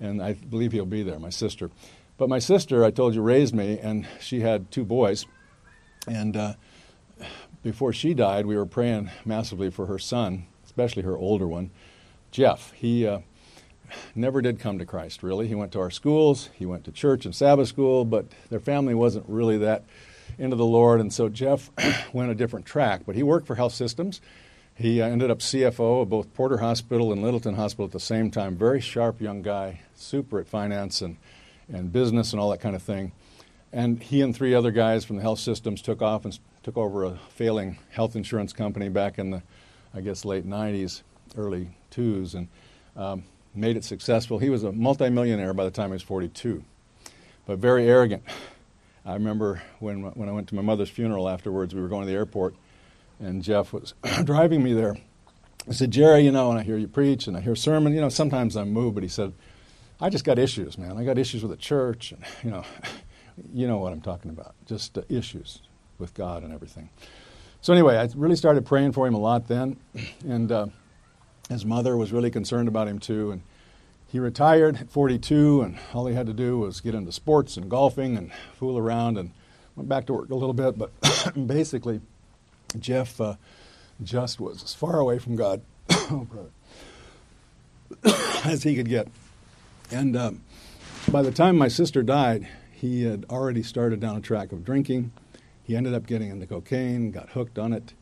[0.00, 1.70] And I believe he'll be there, my sister.
[2.18, 5.26] But my sister, I told you, raised me, and she had two boys.
[6.06, 6.54] And uh,
[7.62, 11.70] before she died, we were praying massively for her son, especially her older one,
[12.30, 12.72] Jeff.
[12.72, 13.20] He uh,
[14.14, 15.48] never did come to Christ, really.
[15.48, 18.94] He went to our schools, he went to church and Sabbath school, but their family
[18.94, 19.84] wasn't really that
[20.38, 21.00] into the Lord.
[21.00, 21.70] And so Jeff
[22.12, 23.02] went a different track.
[23.06, 24.20] But he worked for health systems.
[24.74, 28.30] He uh, ended up CFO of both Porter Hospital and Littleton Hospital at the same
[28.30, 28.56] time.
[28.56, 31.16] Very sharp young guy, super at finance and,
[31.72, 33.12] and business and all that kind of thing.
[33.72, 37.04] And he and three other guys from the health systems took off and took over
[37.04, 39.42] a failing health insurance company back in the,
[39.94, 41.02] I guess, late 90s,
[41.36, 42.48] early 2s, and
[42.96, 43.24] um,
[43.56, 44.38] made it successful.
[44.38, 46.62] He was a multimillionaire by the time he was 42,
[47.46, 48.22] but very arrogant.
[49.04, 52.10] I remember when, when I went to my mother's funeral afterwards, we were going to
[52.10, 52.54] the airport,
[53.20, 54.96] and Jeff was driving me there.
[55.68, 58.00] I said, Jerry, you know, and I hear you preach and I hear sermon, you
[58.00, 59.32] know, sometimes I'm moved, but he said,
[60.00, 60.96] I just got issues, man.
[60.96, 62.64] I got issues with the church, and, you know,
[63.52, 65.60] you know what I'm talking about, just uh, issues
[65.98, 66.90] with God and everything.
[67.62, 69.76] So anyway, I really started praying for him a lot then,
[70.26, 70.66] and uh,
[71.48, 73.30] his mother was really concerned about him too.
[73.30, 73.42] And
[74.08, 77.68] he retired at 42, and all he had to do was get into sports and
[77.68, 79.32] golfing and fool around, and
[79.74, 80.78] went back to work a little bit.
[80.78, 80.92] But
[81.46, 82.00] basically,
[82.78, 83.34] Jeff uh,
[84.02, 85.60] just was as far away from God
[88.44, 89.08] as he could get.
[89.90, 90.42] And um,
[91.10, 95.12] by the time my sister died, he had already started down a track of drinking.
[95.62, 97.92] He ended up getting into cocaine, got hooked on it,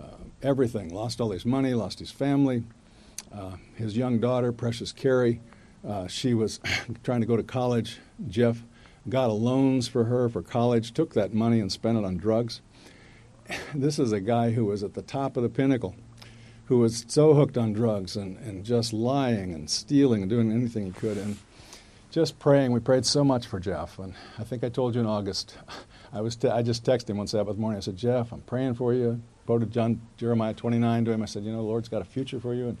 [0.00, 0.94] uh, everything.
[0.94, 2.64] Lost all his money, lost his family.
[3.32, 5.40] Uh, his young daughter, Precious Carrie,
[5.86, 6.60] uh, she was
[7.04, 7.98] trying to go to college.
[8.28, 8.62] Jeff
[9.08, 12.60] got loans for her for college, took that money and spent it on drugs.
[13.74, 15.96] This is a guy who was at the top of the pinnacle,
[16.66, 20.86] who was so hooked on drugs and, and just lying and stealing and doing anything
[20.86, 21.18] he could.
[21.18, 21.36] And
[22.10, 22.72] just praying.
[22.72, 25.56] We prayed so much for Jeff, and I think I told you in August.
[26.12, 27.78] I was t- I just texted him one Sabbath morning.
[27.78, 29.22] I said, Jeff, I'm praying for you.
[29.46, 31.22] Quoted John Jeremiah 29 to him.
[31.22, 32.68] I said, you know, the Lord's got a future for you.
[32.68, 32.78] And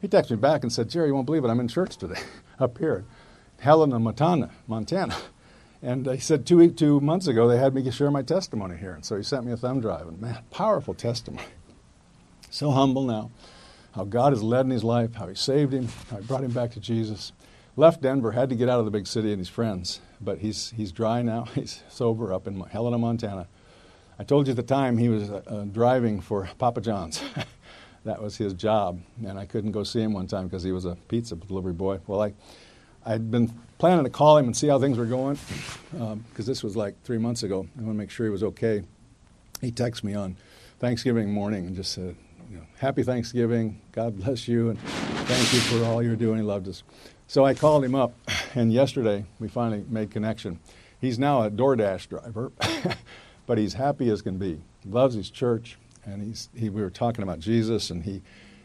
[0.00, 1.48] he texted me back and said, Jerry, you won't believe it.
[1.48, 2.20] I'm in church today,
[2.58, 3.04] up here,
[3.60, 5.16] Helena, Montana, Montana.
[5.82, 9.04] And he said two two months ago they had me share my testimony here, and
[9.04, 10.08] so he sent me a thumb drive.
[10.08, 11.46] And man, powerful testimony.
[12.50, 13.30] So humble now,
[13.92, 16.50] how God has led in his life, how He saved him, how He brought him
[16.50, 17.32] back to Jesus
[17.76, 20.70] left Denver, had to get out of the big city and his friends, but he's,
[20.76, 21.44] he's dry now.
[21.54, 23.48] He's sober up in Helena, Montana.
[24.18, 27.22] I told you at the time he was uh, uh, driving for Papa John's.
[28.04, 30.84] that was his job, and I couldn't go see him one time because he was
[30.84, 32.00] a pizza delivery boy.
[32.06, 32.32] Well, I,
[33.04, 35.38] I'd been planning to call him and see how things were going
[35.90, 37.66] because um, this was like three months ago.
[37.78, 38.82] I want to make sure he was okay.
[39.60, 40.36] He texted me on
[40.78, 42.16] Thanksgiving morning and just said,
[42.50, 43.80] you know, Happy Thanksgiving.
[43.92, 46.38] God bless you, and thank you for all you're doing.
[46.38, 46.82] He loved us.
[47.26, 48.14] So I called him up,
[48.54, 50.58] and yesterday we finally made connection.
[51.00, 52.52] He's now a DoorDash driver,
[53.46, 54.60] but he's happy as can be.
[54.84, 55.78] Loves his church,
[56.10, 58.22] and he's, he, we were talking about Jesus, and he,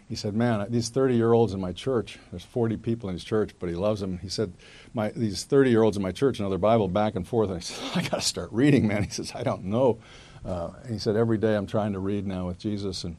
[0.08, 3.70] he said, man, these 30-year-olds in my church, there's 40 people in his church, but
[3.70, 4.20] he loves them.
[4.20, 4.54] He said,
[4.93, 7.50] my, these 30-year-olds in my church know their Bible back and forth.
[7.50, 9.04] And I said, I got to start reading, man.
[9.04, 10.00] He says, I don't know.
[10.46, 13.04] Uh, he said, every day I'm trying to read now with Jesus.
[13.04, 13.18] And,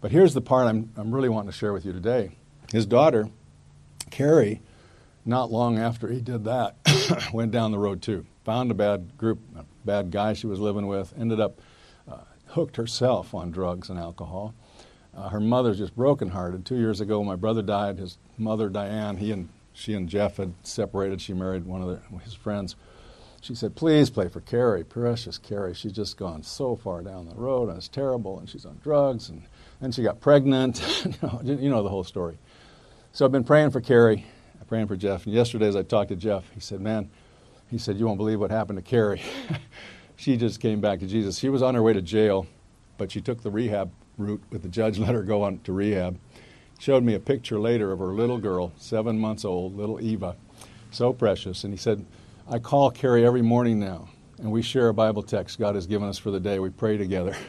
[0.00, 2.30] but here's the part I'm, I'm really wanting to share with you today.
[2.72, 3.28] His daughter,
[4.10, 4.62] Carrie,
[5.24, 6.76] not long after he did that,
[7.32, 8.24] went down the road too.
[8.44, 11.60] Found a bad group, a bad guy she was living with, ended up
[12.50, 14.54] hooked herself on drugs and alcohol.
[15.16, 16.64] Uh, her mother's just brokenhearted.
[16.64, 17.98] Two years ago, my brother died.
[17.98, 21.20] His mother, Diane, he and she and Jeff had separated.
[21.20, 22.76] She married one of his friends.
[23.40, 25.74] She said, "Please play for Carrie, precious Carrie.
[25.74, 28.38] She's just gone so far down the road, and it's terrible.
[28.38, 29.42] And she's on drugs, and
[29.80, 30.82] then she got pregnant.
[31.04, 32.38] you, know, you know the whole story."
[33.12, 34.26] So I've been praying for Carrie,
[34.68, 35.24] praying for Jeff.
[35.24, 37.10] And yesterday, as I talked to Jeff, he said, "Man,"
[37.70, 39.22] he said, "You won't believe what happened to Carrie.
[40.20, 41.38] she just came back to Jesus.
[41.38, 42.46] She was on her way to jail,
[42.98, 46.18] but she took the rehab route with the judge let her go on to rehab.
[46.78, 50.36] Showed me a picture later of her little girl, seven months old, little Eva,
[50.90, 51.64] so precious.
[51.64, 52.04] And he said,
[52.50, 54.08] I call Carrie every morning now,
[54.38, 56.58] and we share a Bible text God has given us for the day.
[56.58, 57.34] We pray together.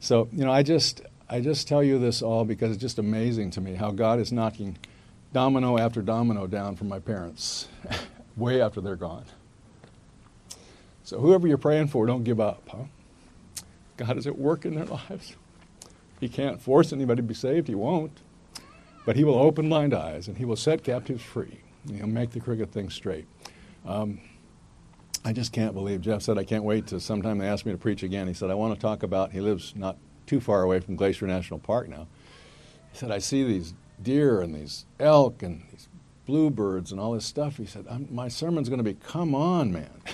[0.00, 3.52] So, you know, I just, I just tell you this all because it's just amazing
[3.52, 4.76] to me how God is knocking
[5.32, 7.68] domino after domino down from my parents
[8.36, 9.24] way after they're gone.
[11.04, 12.62] So, whoever you're praying for, don't give up.
[12.68, 13.64] Huh?
[13.96, 15.36] God is at work in their lives.
[16.20, 18.18] He can't force anybody to be saved, He won't.
[19.04, 21.60] But He will open blind eyes and He will set captives free.
[21.90, 23.26] He'll make the crooked things straight.
[23.84, 24.20] Um,
[25.24, 26.00] I just can't believe.
[26.00, 28.26] Jeff said, I can't wait to sometime they ask me to preach again.
[28.26, 29.96] He said, I want to talk about, he lives not
[30.26, 32.06] too far away from Glacier National Park now.
[32.92, 35.88] He said, I see these deer and these elk and these
[36.26, 37.56] bluebirds and all this stuff.
[37.56, 40.02] He said, My sermon's going to be, come on, man.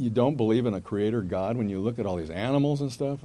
[0.00, 2.90] you don't believe in a creator God when you look at all these animals and
[2.90, 3.20] stuff.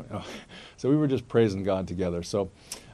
[0.77, 2.21] So we were just praising God together.
[2.21, 2.51] So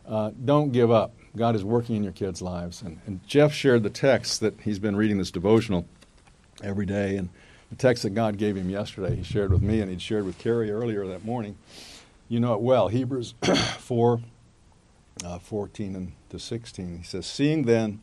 [0.07, 1.13] uh, don't give up.
[1.36, 2.82] God is working in your kids' lives.
[2.82, 5.88] And, and, Jeff shared the text that he's been reading this devotional
[6.61, 7.15] every day.
[7.15, 7.29] And
[7.69, 10.38] the text that God gave him yesterday, he shared with me and he'd shared with
[10.38, 11.57] Carrie earlier that morning.
[12.27, 12.89] You know it well.
[12.89, 13.34] Hebrews
[13.77, 14.19] 4
[15.23, 16.97] uh, 14 and to 16.
[16.97, 18.01] He says, Seeing then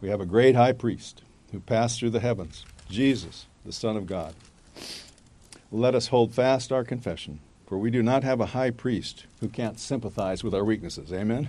[0.00, 1.22] we have a great high priest
[1.52, 4.34] who passed through the heavens, Jesus, the Son of God
[5.74, 9.48] let us hold fast our confession, for we do not have a high priest who
[9.48, 11.12] can't sympathize with our weaknesses.
[11.12, 11.48] Amen?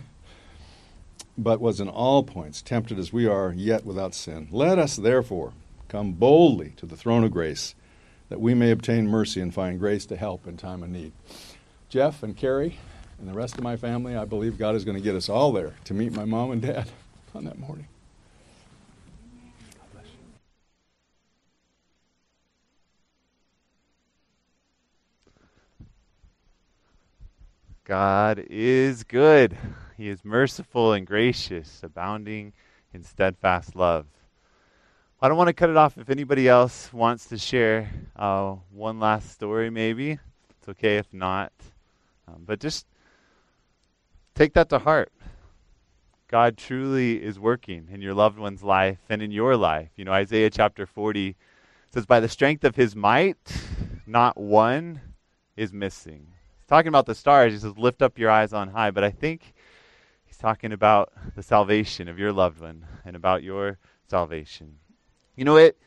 [1.38, 4.48] But was in all points tempted as we are, yet without sin.
[4.50, 5.54] Let us therefore
[5.90, 7.76] come boldly to the throne of grace,
[8.30, 11.12] that we may obtain mercy and find grace to help in time of need.
[11.90, 12.80] Jeff and Carrie
[13.20, 15.52] and the rest of my family, I believe God is going to get us all
[15.52, 16.90] there to meet my mom and dad
[17.36, 17.88] on that morning.
[27.86, 29.56] God is good.
[29.96, 32.52] He is merciful and gracious, abounding
[32.96, 34.08] in steadfast love.
[35.22, 39.00] I don't want to cut it off if anybody else wants to share uh, one
[39.00, 40.18] last story, maybe.
[40.58, 41.54] It's okay if not.
[42.28, 42.88] Um, but just
[44.34, 45.12] take that to heart.
[46.28, 49.90] God truly is working in your loved one's life and in your life.
[49.96, 51.36] You know, Isaiah chapter 40
[51.94, 53.38] says, By the strength of his might,
[54.08, 55.02] not one
[55.56, 56.30] is missing
[56.68, 57.54] talking about the stars.
[57.54, 58.92] He says, Lift up your eyes on high.
[58.92, 59.54] But I think
[60.26, 64.78] he's talking about the salvation of your loved one and about your salvation.
[65.36, 65.78] You know, it,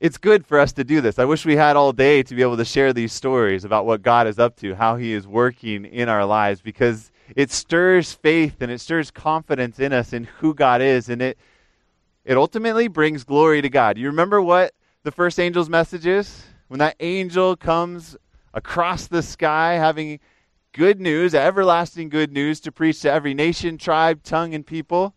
[0.00, 1.18] it's good for us to do this.
[1.18, 4.02] I wish we had all day to be able to share these stories about what
[4.02, 8.56] God is up to, how he is working in our lives, because it stirs faith
[8.60, 11.08] and it stirs confidence in us in who God is.
[11.08, 11.38] And it,
[12.24, 13.98] it ultimately brings glory to God.
[13.98, 14.72] You remember what
[15.02, 16.44] the first angel's message is?
[16.68, 18.16] When that angel comes
[18.52, 20.20] across the sky, having
[20.72, 25.14] good news, everlasting good news to preach to every nation, tribe, tongue, and people.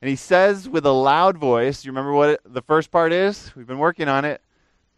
[0.00, 3.54] And he says with a loud voice, you remember what it, the first part is?
[3.56, 4.42] We've been working on it.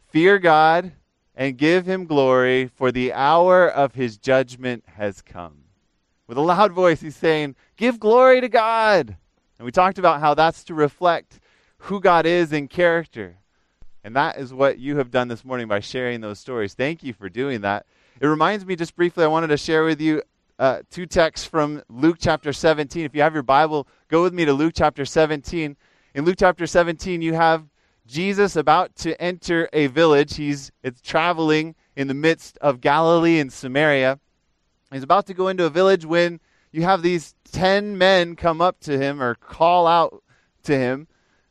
[0.09, 0.93] Fear God
[1.37, 5.65] and give him glory, for the hour of his judgment has come.
[6.27, 9.17] With a loud voice, he's saying, Give glory to God.
[9.59, 11.39] And we talked about how that's to reflect
[11.79, 13.37] who God is in character.
[14.07, 16.75] And that is what you have done this morning by sharing those stories.
[16.75, 17.87] Thank you for doing that.
[18.21, 20.23] It reminds me, just briefly, I wanted to share with you
[20.61, 23.05] uh, two texts from Luke chapter 17.
[23.05, 25.77] If you have your Bible, go with me to Luke chapter 17.
[26.15, 27.65] In Luke chapter 17, you have
[28.07, 30.37] Jesus about to enter a village.
[30.37, 34.21] He's it's traveling in the midst of Galilee and Samaria.
[34.93, 36.39] He's about to go into a village when
[36.71, 40.23] you have these 10 men come up to him or call out
[40.63, 41.09] to him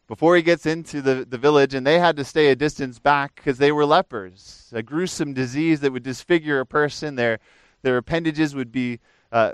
[0.08, 3.36] before he gets into the, the village, and they had to stay a distance back
[3.36, 7.16] because they were lepers, a gruesome disease that would disfigure a person.
[7.16, 7.40] Their,
[7.82, 9.00] their appendages would be,
[9.32, 9.54] uh,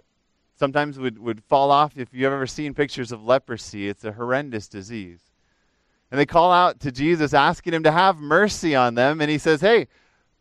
[0.58, 1.94] sometimes would, would fall off.
[1.96, 5.22] If you've ever seen pictures of leprosy, it's a horrendous disease.
[6.12, 9.22] And they call out to Jesus, asking him to have mercy on them.
[9.22, 9.88] And he says, Hey,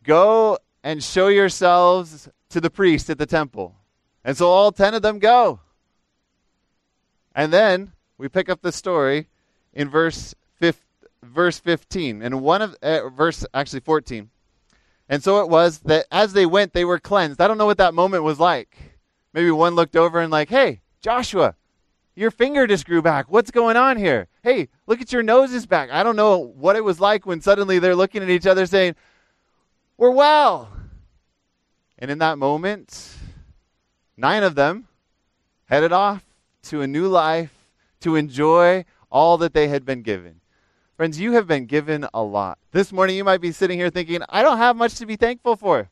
[0.03, 3.75] go and show yourselves to the priest at the temple.
[4.25, 5.61] And so all 10 of them go.
[7.33, 9.27] And then we pick up the story
[9.73, 10.81] in verse 15,
[11.23, 14.29] verse 15 and one of uh, verse actually 14
[15.07, 17.41] And so it was that as they went, they were cleansed.
[17.41, 18.77] I don't know what that moment was like.
[19.33, 21.55] Maybe one looked over and, like, hey, Joshua,
[22.15, 23.29] your finger just grew back.
[23.29, 24.27] What's going on here?
[24.43, 25.89] Hey, look at your nose is back.
[25.89, 28.95] I don't know what it was like when suddenly they're looking at each other saying,
[29.97, 30.69] We're well.
[31.97, 33.15] And in that moment,
[34.17, 34.87] nine of them
[35.65, 36.23] headed off
[36.63, 37.53] to a new life
[38.01, 40.41] to enjoy all that they had been given.
[40.95, 42.59] Friends, you have been given a lot.
[42.71, 45.55] This morning you might be sitting here thinking, I don't have much to be thankful
[45.55, 45.89] for.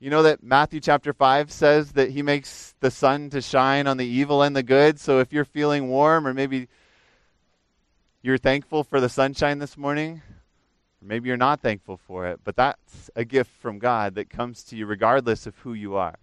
[0.00, 3.96] You know that Matthew chapter 5 says that he makes the sun to shine on
[3.96, 5.00] the evil and the good.
[5.00, 6.68] So if you're feeling warm or maybe
[8.22, 10.22] you're thankful for the sunshine this morning,
[11.02, 14.62] or maybe you're not thankful for it, but that's a gift from God that comes
[14.64, 16.16] to you regardless of who you are.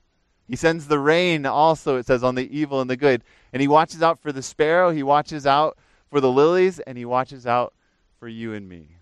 [0.47, 3.23] He sends the rain also, it says, on the evil and the good.
[3.51, 5.77] And he watches out for the sparrow, he watches out
[6.09, 7.73] for the lilies, and he watches out
[8.19, 8.97] for you and me.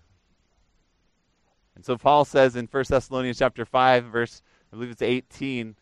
[1.74, 4.42] And so Paul says in 1 Thessalonians chapter 5, verse,
[4.72, 5.76] I believe it's 18,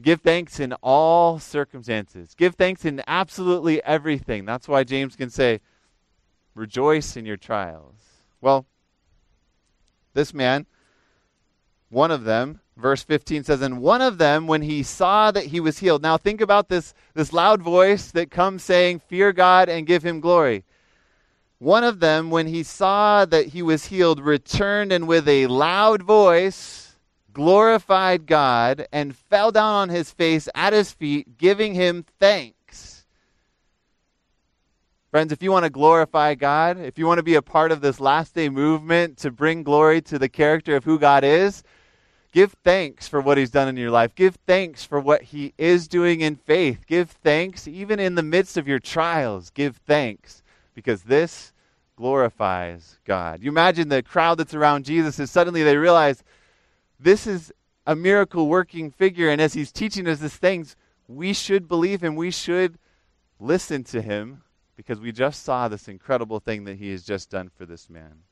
[0.00, 2.34] give thanks in all circumstances.
[2.34, 4.44] Give thanks in absolutely everything.
[4.44, 5.60] That's why James can say,
[6.54, 7.96] rejoice in your trials.
[8.40, 8.64] Well,
[10.14, 10.66] this man,
[11.90, 15.60] one of them, verse 15 says, And one of them, when he saw that he
[15.60, 16.02] was healed.
[16.02, 20.20] Now think about this, this loud voice that comes saying, Fear God and give him
[20.20, 20.64] glory.
[21.58, 26.02] One of them, when he saw that he was healed, returned and with a loud
[26.02, 26.96] voice
[27.32, 33.06] glorified God and fell down on his face at his feet, giving him thanks.
[35.10, 37.80] Friends, if you want to glorify God, if you want to be a part of
[37.80, 41.62] this last day movement to bring glory to the character of who God is,
[42.32, 44.14] Give thanks for what He's done in your life.
[44.14, 46.86] Give thanks for what He is doing in faith.
[46.86, 49.50] Give thanks even in the midst of your trials.
[49.50, 50.42] Give thanks
[50.74, 51.52] because this
[51.96, 53.42] glorifies God.
[53.42, 56.22] You imagine the crowd that's around Jesus is suddenly they realize
[57.00, 57.52] this is
[57.86, 59.30] a miracle working figure.
[59.30, 60.76] And as He's teaching us these things,
[61.08, 62.14] we should believe Him.
[62.14, 62.78] We should
[63.40, 64.42] listen to Him
[64.76, 68.22] because we just saw this incredible thing that He has just done for this man.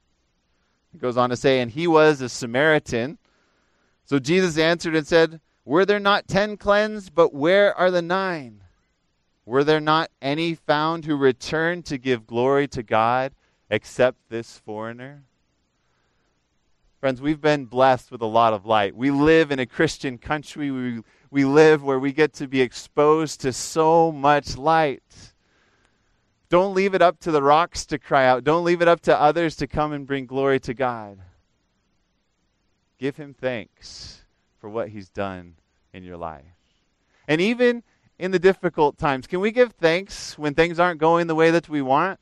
[0.97, 3.19] He goes on to say, and he was a Samaritan.
[4.07, 8.63] So Jesus answered and said, Were there not ten cleansed, but where are the nine?
[9.45, 13.33] Were there not any found who returned to give glory to God
[13.69, 15.25] except this foreigner?
[17.01, 18.97] Friends, we've been blessed with a lot of light.
[18.97, 20.71] We live in a Christian country.
[20.71, 25.03] We, we live where we get to be exposed to so much light.
[26.49, 28.45] Don't leave it up to the rocks to cry out.
[28.45, 31.19] Don't leave it up to others to come and bring glory to God.
[32.99, 34.23] Give him thanks
[34.59, 35.55] for what he's done
[35.93, 36.45] in your life.
[37.29, 37.83] And even
[38.19, 41.69] in the difficult times, can we give thanks when things aren't going the way that
[41.69, 42.19] we want?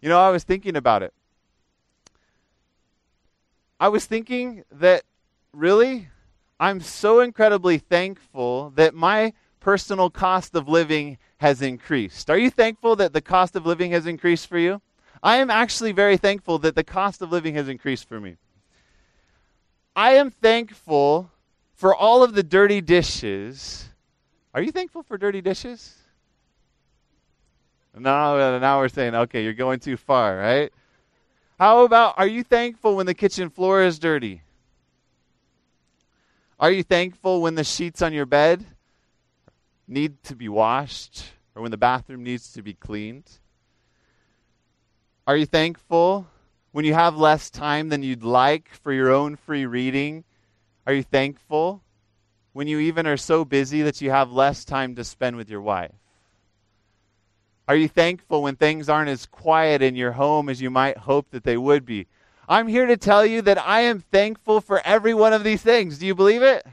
[0.00, 1.14] You know, I was thinking about it.
[3.78, 5.04] I was thinking that
[5.52, 6.08] really,
[6.58, 12.28] I'm so incredibly thankful that my personal cost of living has increased.
[12.30, 14.80] Are you thankful that the cost of living has increased for you?
[15.22, 18.36] I am actually very thankful that the cost of living has increased for me.
[19.94, 21.30] I am thankful
[21.74, 23.88] for all of the dirty dishes.
[24.54, 25.96] Are you thankful for dirty dishes?
[27.94, 30.72] No, now we're saying, okay, you're going too far, right?
[31.58, 34.42] How about, are you thankful when the kitchen floor is dirty?
[36.58, 38.64] Are you thankful when the sheets on your bed
[39.86, 41.24] need to be washed
[41.54, 43.30] or when the bathroom needs to be cleaned?
[45.26, 46.26] Are you thankful
[46.72, 50.24] when you have less time than you'd like for your own free reading?
[50.86, 51.82] Are you thankful?
[52.52, 55.60] When you even are so busy that you have less time to spend with your
[55.60, 55.92] wife?
[57.68, 61.30] Are you thankful when things aren't as quiet in your home as you might hope
[61.30, 62.06] that they would be?
[62.48, 65.98] I'm here to tell you that I am thankful for every one of these things.
[65.98, 66.66] Do you believe it?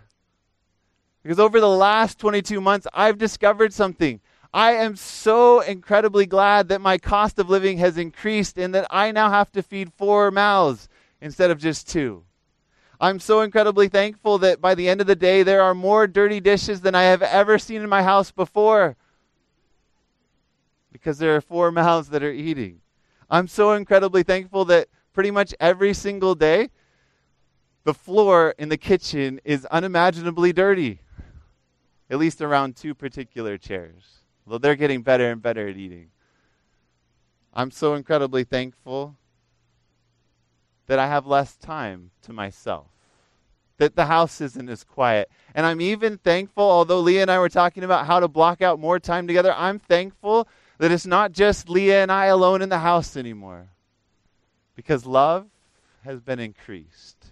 [1.21, 4.19] Because over the last 22 months, I've discovered something.
[4.53, 9.11] I am so incredibly glad that my cost of living has increased and that I
[9.11, 10.89] now have to feed four mouths
[11.21, 12.23] instead of just two.
[12.99, 16.39] I'm so incredibly thankful that by the end of the day, there are more dirty
[16.39, 18.97] dishes than I have ever seen in my house before
[20.91, 22.81] because there are four mouths that are eating.
[23.29, 26.69] I'm so incredibly thankful that pretty much every single day,
[27.83, 31.01] the floor in the kitchen is unimaginably dirty,
[32.09, 34.18] at least around two particular chairs.
[34.49, 36.09] Though they're getting better and better at eating.
[37.53, 39.15] I'm so incredibly thankful
[40.87, 42.87] that I have less time to myself,
[43.77, 45.29] that the house isn't as quiet.
[45.53, 48.79] And I'm even thankful, although Leah and I were talking about how to block out
[48.79, 50.47] more time together, I'm thankful
[50.79, 53.67] that it's not just Leah and I alone in the house anymore.
[54.75, 55.45] Because love
[56.03, 57.27] has been increased.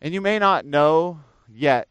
[0.00, 1.20] And you may not know
[1.52, 1.88] yet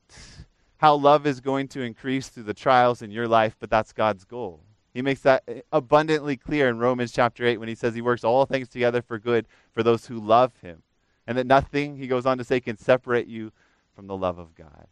[0.78, 4.25] how love is going to increase through the trials in your life, but that's God's
[4.25, 4.61] goal.
[4.93, 8.23] He makes that eh, abundantly clear in Romans chapter 8 when he says he works
[8.23, 10.84] all things together for good for those who love him.
[11.25, 13.51] And that nothing, he goes on to say, can separate you
[13.95, 14.88] from the love of God.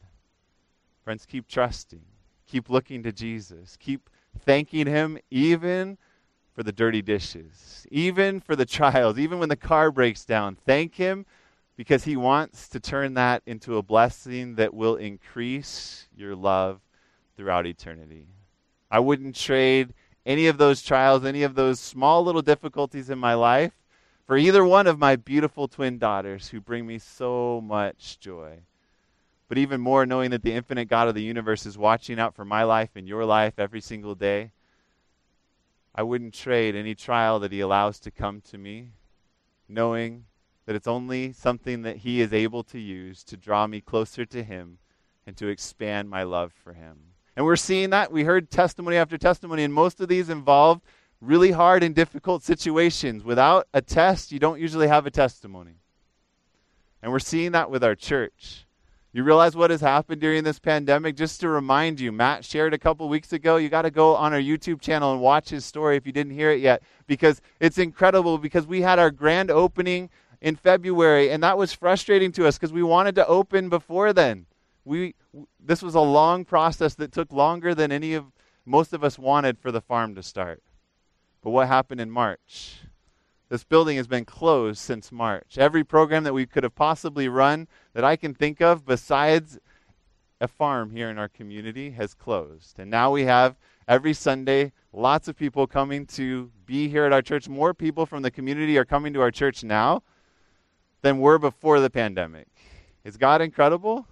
[1.03, 2.01] Friends, keep trusting.
[2.47, 3.77] Keep looking to Jesus.
[3.79, 4.09] Keep
[4.39, 5.97] thanking him even
[6.53, 10.55] for the dirty dishes, even for the trials, even when the car breaks down.
[10.65, 11.25] Thank him
[11.77, 16.79] because he wants to turn that into a blessing that will increase your love
[17.35, 18.27] throughout eternity.
[18.89, 19.93] I wouldn't trade
[20.25, 23.73] any of those trials, any of those small little difficulties in my life
[24.25, 28.59] for either one of my beautiful twin daughters who bring me so much joy.
[29.47, 32.45] But even more, knowing that the infinite God of the universe is watching out for
[32.45, 34.51] my life and your life every single day,
[35.93, 38.89] I wouldn't trade any trial that He allows to come to me,
[39.69, 40.25] knowing
[40.65, 44.43] that it's only something that He is able to use to draw me closer to
[44.43, 44.77] Him
[45.27, 46.97] and to expand my love for Him.
[47.35, 48.11] And we're seeing that.
[48.11, 50.81] We heard testimony after testimony, and most of these involved
[51.21, 53.23] really hard and difficult situations.
[53.23, 55.75] Without a test, you don't usually have a testimony.
[57.01, 58.65] And we're seeing that with our church.
[59.11, 61.15] You realize what has happened during this pandemic?
[61.15, 63.55] Just to remind you, Matt shared a couple weeks ago.
[63.55, 66.33] You got to go on our YouTube channel and watch his story if you didn't
[66.33, 68.37] hear it yet, because it's incredible.
[68.37, 70.09] Because we had our grand opening
[70.45, 74.45] in February, and that was frustrating to us because we wanted to open before then.
[74.85, 75.15] We
[75.59, 78.25] this was a long process that took longer than any of
[78.63, 80.61] most of us wanted for the farm to start.
[81.41, 82.81] But what happened in March?
[83.49, 85.57] This building has been closed since March.
[85.57, 89.57] Every program that we could have possibly run that I can think of, besides
[90.39, 92.77] a farm here in our community, has closed.
[92.77, 93.55] And now we have
[93.87, 97.49] every Sunday lots of people coming to be here at our church.
[97.49, 100.03] More people from the community are coming to our church now
[101.01, 102.47] than were before the pandemic.
[103.03, 104.07] Is God incredible?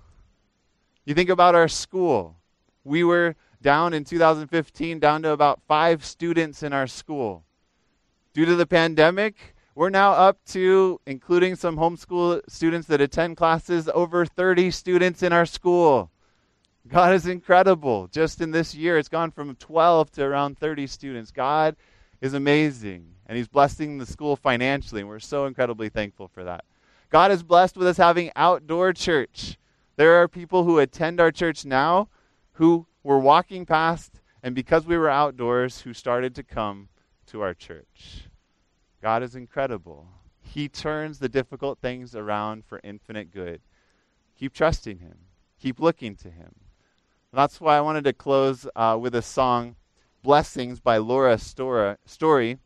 [1.05, 2.35] You think about our school.
[2.83, 7.43] We were down in 2015, down to about five students in our school.
[8.33, 13.89] Due to the pandemic, we're now up to, including some homeschool students that attend classes,
[13.93, 16.11] over 30 students in our school.
[16.87, 18.07] God is incredible.
[18.07, 21.31] Just in this year, it's gone from 12 to around 30 students.
[21.31, 21.75] God
[22.21, 26.65] is amazing, and He's blessing the school financially, and we're so incredibly thankful for that.
[27.13, 29.59] God is blessed with us having outdoor church.
[29.97, 32.09] There are people who attend our church now
[32.53, 36.89] who were walking past, and because we were outdoors, who started to come
[37.27, 38.29] to our church.
[38.99, 40.07] God is incredible.
[40.41, 43.61] He turns the difficult things around for infinite good.
[44.35, 45.19] Keep trusting Him,
[45.61, 46.55] keep looking to Him.
[47.31, 49.75] And that's why I wanted to close uh, with a song,
[50.23, 52.57] Blessings by Laura Stora, Story.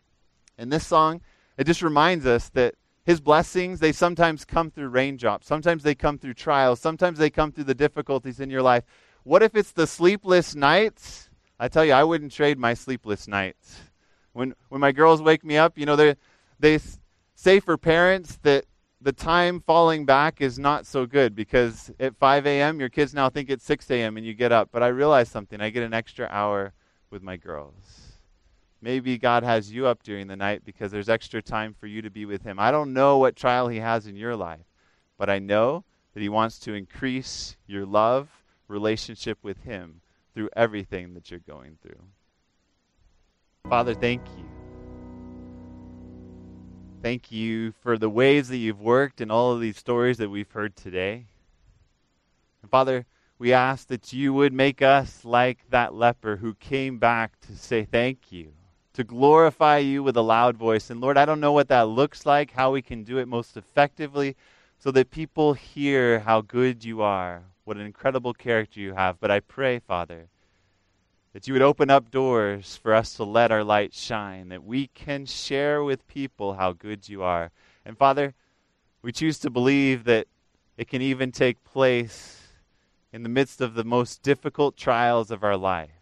[0.57, 1.19] And this song,
[1.57, 2.75] it just reminds us that
[3.07, 5.47] his blessings, they sometimes come through raindrops.
[5.47, 6.81] Sometimes they come through trials.
[6.81, 8.83] Sometimes they come through the difficulties in your life.
[9.23, 11.29] What if it's the sleepless nights?
[11.57, 13.79] I tell you, I wouldn't trade my sleepless nights.
[14.33, 16.15] When, when my girls wake me up, you know, they
[16.59, 16.79] they
[17.33, 18.65] say for parents that
[18.99, 23.29] the time falling back is not so good because at 5 a.m., your kids now
[23.29, 24.17] think it's 6 a.m.
[24.17, 24.67] and you get up.
[24.69, 25.61] But I realize something.
[25.61, 26.73] I get an extra hour
[27.09, 28.06] with my girls.
[28.81, 32.09] Maybe God has you up during the night because there's extra time for you to
[32.09, 32.59] be with Him.
[32.59, 34.65] I don't know what trial He has in your life,
[35.17, 38.29] but I know that He wants to increase your love
[38.67, 40.01] relationship with Him
[40.33, 42.01] through everything that you're going through.
[43.67, 44.45] Father, thank you.
[47.01, 50.51] Thank you for the ways that you've worked in all of these stories that we've
[50.51, 51.25] heard today.
[52.61, 53.05] And Father,
[53.39, 57.85] we ask that you would make us like that leper who came back to say
[57.85, 58.53] thank you,
[58.97, 60.89] to glorify you with a loud voice.
[60.89, 63.55] And Lord, I don't know what that looks like, how we can do it most
[63.55, 64.35] effectively
[64.79, 69.19] so that people hear how good you are, what an incredible character you have.
[69.19, 70.29] But I pray, Father,
[71.33, 74.87] that you would open up doors for us to let our light shine, that we
[74.87, 77.51] can share with people how good you are.
[77.85, 78.33] And Father,
[79.03, 80.25] we choose to believe that
[80.75, 82.47] it can even take place
[83.13, 86.01] in the midst of the most difficult trials of our life.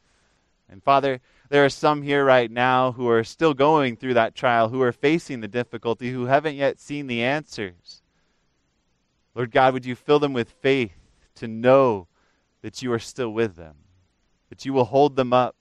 [0.69, 1.19] And Father,
[1.49, 4.91] there are some here right now who are still going through that trial, who are
[4.91, 8.01] facing the difficulty, who haven't yet seen the answers.
[9.35, 10.95] Lord God, would you fill them with faith
[11.35, 12.07] to know
[12.61, 13.75] that you are still with them,
[14.49, 15.55] that you will hold them up,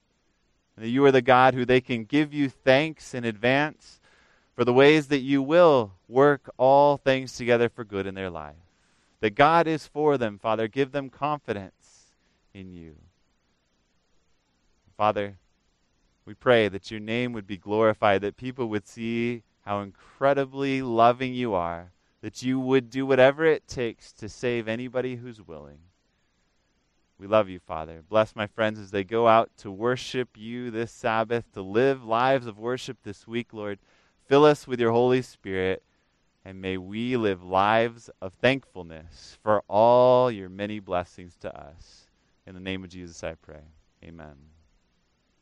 [0.77, 4.01] and that you are the God who they can give you thanks in advance
[4.55, 8.55] for the ways that you will work all things together for good in their life.
[9.21, 10.69] That God is for them, Father.
[10.69, 12.13] Give them confidence
[12.53, 12.95] in you.
[14.97, 15.37] Father,
[16.27, 21.35] we pray that your name would be glorified, that people would see how incredibly loving
[21.35, 25.79] you are, that you would do whatever it takes to save anybody who's willing.
[27.19, 28.03] We love you, Father.
[28.09, 32.47] Bless my friends as they go out to worship you this Sabbath, to live lives
[32.47, 33.79] of worship this week, Lord.
[34.27, 35.83] Fill us with your Holy Spirit,
[36.45, 42.07] and may we live lives of thankfulness for all your many blessings to us.
[42.47, 43.63] In the name of Jesus, I pray.
[44.03, 44.35] Amen.